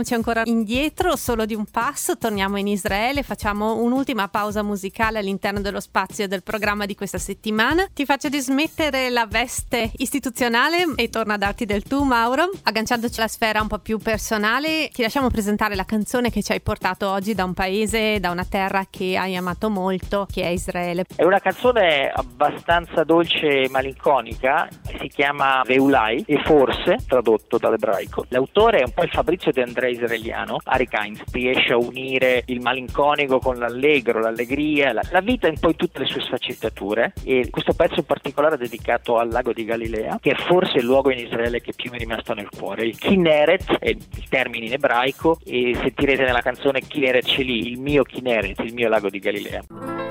proiettiamoci 0.00 0.14
ancora 0.14 0.42
indietro, 0.44 1.16
solo 1.16 1.44
di 1.44 1.54
un 1.54 1.66
passo, 1.66 2.16
torniamo 2.16 2.56
in 2.58 2.66
Israele, 2.66 3.22
facciamo 3.22 3.76
un'ultima 3.82 4.28
pausa 4.28 4.62
musicale 4.62 5.18
all'interno 5.18 5.60
dello 5.60 5.80
spazio 5.80 6.26
del 6.26 6.42
programma 6.42 6.86
di 6.86 6.94
questa 6.94 7.18
settimana. 7.18 7.86
Ti 7.92 8.04
faccio 8.04 8.28
dismettere 8.28 9.10
la 9.10 9.26
veste 9.26 9.90
istituzionale 9.96 10.94
e 10.96 11.08
torno 11.08 11.34
a 11.34 11.36
darti 11.36 11.66
del 11.66 11.82
tu, 11.82 12.02
Mauro. 12.02 12.50
Agganciandoci 12.62 13.18
alla 13.18 13.28
sfera 13.28 13.60
un 13.60 13.68
po' 13.68 13.78
più 13.78 13.98
personale, 13.98 14.88
ti 14.92 15.02
lasciamo 15.02 15.28
presentare 15.28 15.74
la 15.74 15.84
canzone 15.84 16.30
che 16.30 16.42
ci 16.42 16.52
hai 16.52 16.60
portato 16.60 17.08
oggi 17.08 17.34
da 17.34 17.44
un 17.44 17.54
paese, 17.54 18.20
da 18.20 18.30
una 18.30 18.44
terra 18.44 18.86
che 18.88 19.16
hai 19.16 19.36
amato 19.36 19.68
molto, 19.68 20.26
che 20.30 20.42
è 20.42 20.48
Israele. 20.48 21.04
È 21.14 21.24
una 21.24 21.40
canzone 21.40 22.10
abbastanza 22.10 23.04
dolce 23.04 23.62
e 23.62 23.68
malinconica, 23.68 24.68
si 24.98 25.08
chiama 25.08 25.62
Veulai 25.66 26.24
e 26.26 26.42
forse, 26.44 26.98
tradotto 27.06 27.58
dall'ebraico. 27.58 28.24
L'autore 28.28 28.78
è 28.78 28.84
un 28.84 28.92
po' 28.92 29.02
il 29.02 29.10
Fabrizio 29.10 29.52
De 29.52 29.62
André 29.62 29.89
israeliano, 29.90 30.58
Arik 30.64 30.94
Heinz, 30.94 31.22
riesce 31.32 31.72
a 31.72 31.76
unire 31.76 32.42
il 32.46 32.60
malinconico 32.60 33.38
con 33.38 33.56
l'allegro, 33.56 34.20
l'allegria, 34.20 34.92
la, 34.92 35.02
la 35.10 35.20
vita 35.20 35.48
in 35.48 35.58
poi 35.58 35.76
tutte 35.76 36.00
le 36.00 36.06
sue 36.06 36.20
sfaccettature 36.20 37.12
e 37.24 37.48
questo 37.50 37.72
pezzo 37.72 38.00
in 38.00 38.06
particolare 38.06 38.54
è 38.54 38.58
dedicato 38.58 39.18
al 39.18 39.28
lago 39.28 39.52
di 39.52 39.64
Galilea, 39.64 40.18
che 40.20 40.32
è 40.32 40.34
forse 40.34 40.78
il 40.78 40.84
luogo 40.84 41.10
in 41.10 41.18
Israele 41.18 41.60
che 41.60 41.72
più 41.74 41.90
mi 41.90 41.96
è 41.96 42.00
rimasto 42.00 42.34
nel 42.34 42.48
cuore. 42.48 42.84
Il 42.84 42.98
Kinneret 42.98 43.78
è 43.78 43.88
il 43.88 44.28
termine 44.28 44.66
in 44.66 44.72
ebraico 44.72 45.38
e 45.44 45.76
sentirete 45.80 46.24
nella 46.24 46.42
canzone 46.42 46.80
Kinneret 46.80 47.26
Sheli, 47.26 47.70
il 47.70 47.78
mio 47.78 48.02
Kinneret, 48.02 48.58
il 48.60 48.74
mio 48.74 48.88
lago 48.88 49.08
di 49.08 49.18
Galilea. 49.18 50.09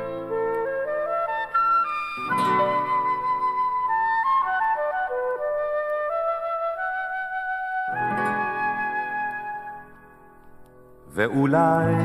ואולי 11.20 11.96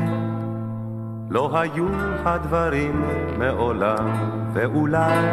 לא 1.29 1.59
היו 1.59 1.87
הדברים 2.25 3.05
מעולם, 3.37 4.07
ואולי 4.53 5.27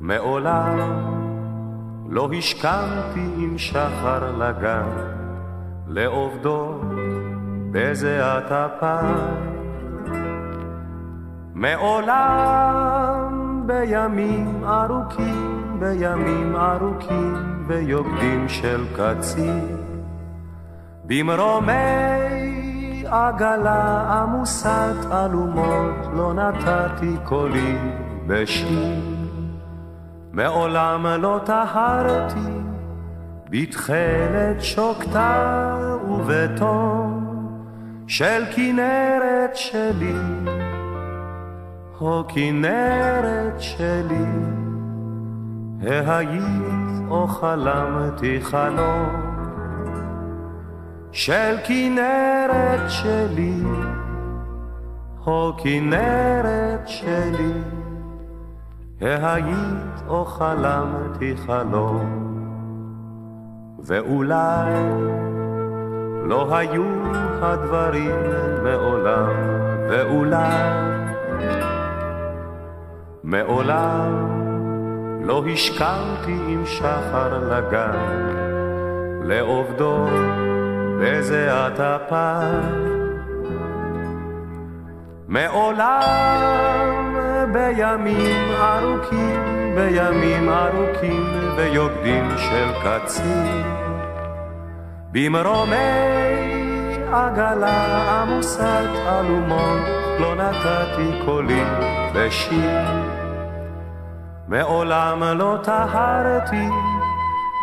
מעולם 0.00 0.78
לא 2.08 2.28
השכמתי 2.38 3.26
עם 3.36 3.58
שחר 3.58 4.36
לגן, 4.38 4.88
לעובדו 5.86 6.80
בזיעת 7.70 8.52
אפיים. 8.52 9.50
מעולם 11.54 13.32
בימים 13.66 14.64
ארוכים, 14.64 15.76
בימים 15.78 16.56
ארוכים, 16.56 17.34
ביוקדים 17.66 18.48
של 18.48 18.84
קצין. 18.96 19.79
במרומי 21.10 21.72
עגלה 23.06 24.22
עמוסת 24.22 24.96
אלומות 25.12 25.94
לא 26.12 26.34
נתתי 26.34 27.16
קולי 27.24 27.76
בשיר. 28.26 29.00
מעולם 30.32 31.06
לא 31.06 31.40
טהרתי 31.44 32.50
בתכלת 33.50 34.60
שוקתה 34.60 35.76
ובתום 36.08 37.36
של 38.06 38.44
כנרת 38.56 39.56
שלי, 39.56 40.14
או 42.00 42.24
כנרת 42.28 43.60
שלי, 43.60 44.24
היית 45.82 47.10
או 47.10 47.26
חלמתי 47.26 48.40
חלום 48.40 49.29
של 51.12 51.56
כנרת 51.64 52.90
שלי, 52.90 53.62
או 55.26 55.52
כנרת 55.58 56.88
שלי, 56.88 57.52
היית 59.00 60.02
או 60.08 60.24
חלמתי 60.24 61.34
חלום, 61.46 62.36
ואולי 63.78 64.72
לא 66.24 66.56
היו 66.56 66.84
הדברים 67.42 68.16
מעולם, 68.62 69.30
ואולי 69.90 70.90
מעולם 73.24 74.26
לא 75.24 75.44
השכמתי 75.52 76.38
עם 76.48 76.66
שחר 76.66 77.38
לגן, 77.48 78.30
בזיעת 81.00 81.80
הפר. 81.80 82.60
מעולם 85.28 86.00
בימים 87.52 88.50
ארוכים, 88.60 89.74
בימים 89.74 90.48
ארוכים 90.48 91.26
ויוקדים 91.56 92.28
של 92.36 92.68
קציר, 92.82 93.66
במרומי 95.12 95.76
עגלה 97.12 98.22
עמוסת 98.22 98.90
אלומות, 99.08 99.82
לא 100.18 100.34
נתתי 100.34 101.24
קולי 101.24 101.64
בשיר. 102.14 102.80
מעולם 104.48 105.22
לא 105.22 105.58
טהרתי 105.62 106.68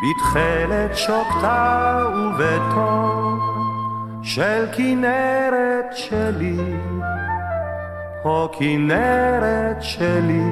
בתכלת 0.03 0.97
שוקתה 0.97 2.03
ובתור 2.15 3.26
של 4.27 4.65
כנרת 4.71 5.95
שלי, 5.95 6.57
או 8.25 8.49
כנרת 8.59 9.81
שלי, 9.81 10.51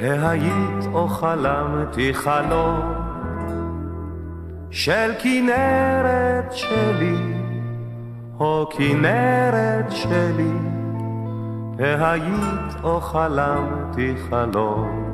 היית 0.00 0.86
או 0.92 1.08
חלמתי 1.08 2.14
חלום 2.14 2.80
של 4.70 5.12
כנרת 5.18 6.52
שלי, 6.52 7.16
או 8.40 8.68
כנרת 8.70 9.90
שלי, 9.90 10.52
היית 11.78 12.84
או 12.84 13.00
חלמתי 13.00 14.14
חלום. 14.30 15.05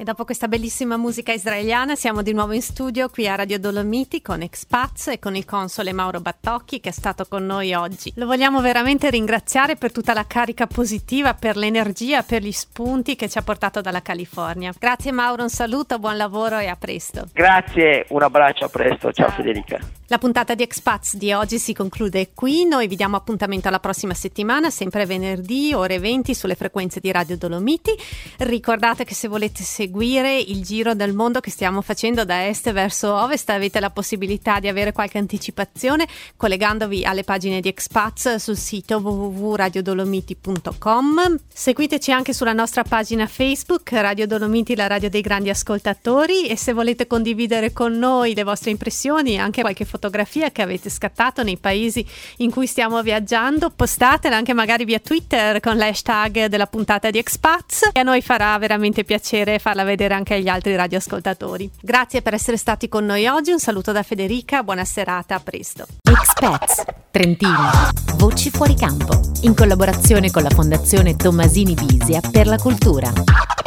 E 0.00 0.04
dopo 0.04 0.24
questa 0.24 0.46
bellissima 0.46 0.96
musica 0.96 1.32
israeliana 1.32 1.96
siamo 1.96 2.22
di 2.22 2.32
nuovo 2.32 2.52
in 2.52 2.62
studio 2.62 3.08
qui 3.08 3.26
a 3.26 3.34
Radio 3.34 3.58
Dolomiti 3.58 4.22
con 4.22 4.42
Expats 4.42 5.08
e 5.08 5.18
con 5.18 5.34
il 5.34 5.44
console 5.44 5.92
Mauro 5.92 6.20
Battocchi 6.20 6.78
che 6.78 6.90
è 6.90 6.92
stato 6.92 7.24
con 7.28 7.44
noi 7.44 7.74
oggi. 7.74 8.12
Lo 8.14 8.26
vogliamo 8.26 8.60
veramente 8.60 9.10
ringraziare 9.10 9.74
per 9.74 9.90
tutta 9.90 10.12
la 10.12 10.24
carica 10.24 10.68
positiva, 10.68 11.34
per 11.34 11.56
l'energia, 11.56 12.22
per 12.22 12.42
gli 12.42 12.52
spunti 12.52 13.16
che 13.16 13.28
ci 13.28 13.38
ha 13.38 13.42
portato 13.42 13.80
dalla 13.80 14.00
California. 14.00 14.72
Grazie 14.78 15.10
Mauro, 15.10 15.42
un 15.42 15.50
saluto, 15.50 15.98
buon 15.98 16.16
lavoro 16.16 16.58
e 16.58 16.68
a 16.68 16.76
presto. 16.76 17.26
Grazie, 17.32 18.06
un 18.10 18.22
abbraccio, 18.22 18.66
a 18.66 18.68
presto, 18.68 19.10
ciao 19.10 19.30
Federica. 19.30 19.80
La 20.10 20.16
puntata 20.16 20.54
di 20.54 20.62
Expats 20.62 21.16
di 21.16 21.34
oggi 21.34 21.58
si 21.58 21.74
conclude 21.74 22.30
qui, 22.32 22.64
noi 22.64 22.86
vi 22.86 22.96
diamo 22.96 23.16
appuntamento 23.16 23.68
alla 23.68 23.78
prossima 23.78 24.14
settimana, 24.14 24.70
sempre 24.70 25.04
venerdì, 25.04 25.74
ore 25.74 25.98
20 25.98 26.34
sulle 26.34 26.54
frequenze 26.54 26.98
di 26.98 27.12
Radio 27.12 27.36
Dolomiti. 27.36 27.94
Ricordate 28.38 29.04
che 29.04 29.12
se 29.12 29.28
volete 29.28 29.62
seguire 29.62 30.38
il 30.38 30.64
giro 30.64 30.94
del 30.94 31.12
mondo 31.12 31.40
che 31.40 31.50
stiamo 31.50 31.82
facendo 31.82 32.24
da 32.24 32.46
est 32.46 32.72
verso 32.72 33.16
ovest 33.16 33.50
avete 33.50 33.80
la 33.80 33.90
possibilità 33.90 34.60
di 34.60 34.68
avere 34.68 34.92
qualche 34.92 35.18
anticipazione 35.18 36.08
collegandovi 36.38 37.04
alle 37.04 37.22
pagine 37.22 37.60
di 37.60 37.68
Expats 37.68 38.36
sul 38.36 38.56
sito 38.56 38.96
www.radiodolomiti.com. 38.96 41.38
Seguiteci 41.52 42.12
anche 42.12 42.32
sulla 42.32 42.54
nostra 42.54 42.82
pagina 42.82 43.26
Facebook 43.26 43.92
Radio 43.92 44.26
Dolomiti, 44.26 44.74
la 44.74 44.86
radio 44.86 45.10
dei 45.10 45.20
grandi 45.20 45.50
ascoltatori 45.50 46.46
e 46.46 46.56
se 46.56 46.72
volete 46.72 47.06
condividere 47.06 47.74
con 47.74 47.92
noi 47.92 48.34
le 48.34 48.42
vostre 48.42 48.70
impressioni 48.70 49.34
e 49.34 49.36
anche 49.36 49.60
qualche 49.60 49.84
fotografia 49.98 50.52
che 50.52 50.62
avete 50.62 50.88
scattato 50.90 51.42
nei 51.42 51.56
paesi 51.58 52.06
in 52.38 52.52
cui 52.52 52.68
stiamo 52.68 53.02
viaggiando, 53.02 53.70
postatela 53.70 54.36
anche 54.36 54.54
magari 54.54 54.84
via 54.84 55.00
Twitter 55.00 55.58
con 55.58 55.76
l'hashtag 55.76 56.46
della 56.46 56.68
puntata 56.68 57.10
di 57.10 57.18
Expats 57.18 57.90
e 57.92 57.98
a 57.98 58.04
noi 58.04 58.22
farà 58.22 58.56
veramente 58.58 59.02
piacere 59.02 59.58
farla 59.58 59.82
vedere 59.82 60.14
anche 60.14 60.34
agli 60.34 60.46
altri 60.46 60.76
radioascoltatori. 60.76 61.68
Grazie 61.80 62.22
per 62.22 62.34
essere 62.34 62.56
stati 62.56 62.88
con 62.88 63.04
noi 63.04 63.26
oggi, 63.26 63.50
un 63.50 63.58
saluto 63.58 63.90
da 63.90 64.04
Federica, 64.04 64.62
buona 64.62 64.84
serata, 64.84 65.34
a 65.34 65.40
presto. 65.40 65.84
Expats, 66.08 66.84
Trentino, 67.10 67.70
voci 68.14 68.50
fuori 68.50 68.76
campo, 68.76 69.20
in 69.42 69.54
collaborazione 69.56 70.30
con 70.30 70.44
la 70.44 70.50
Fondazione 70.50 71.16
Tommasini 71.16 71.74
Bisia 71.74 72.20
per 72.20 72.46
la 72.46 72.56
cultura. 72.56 73.57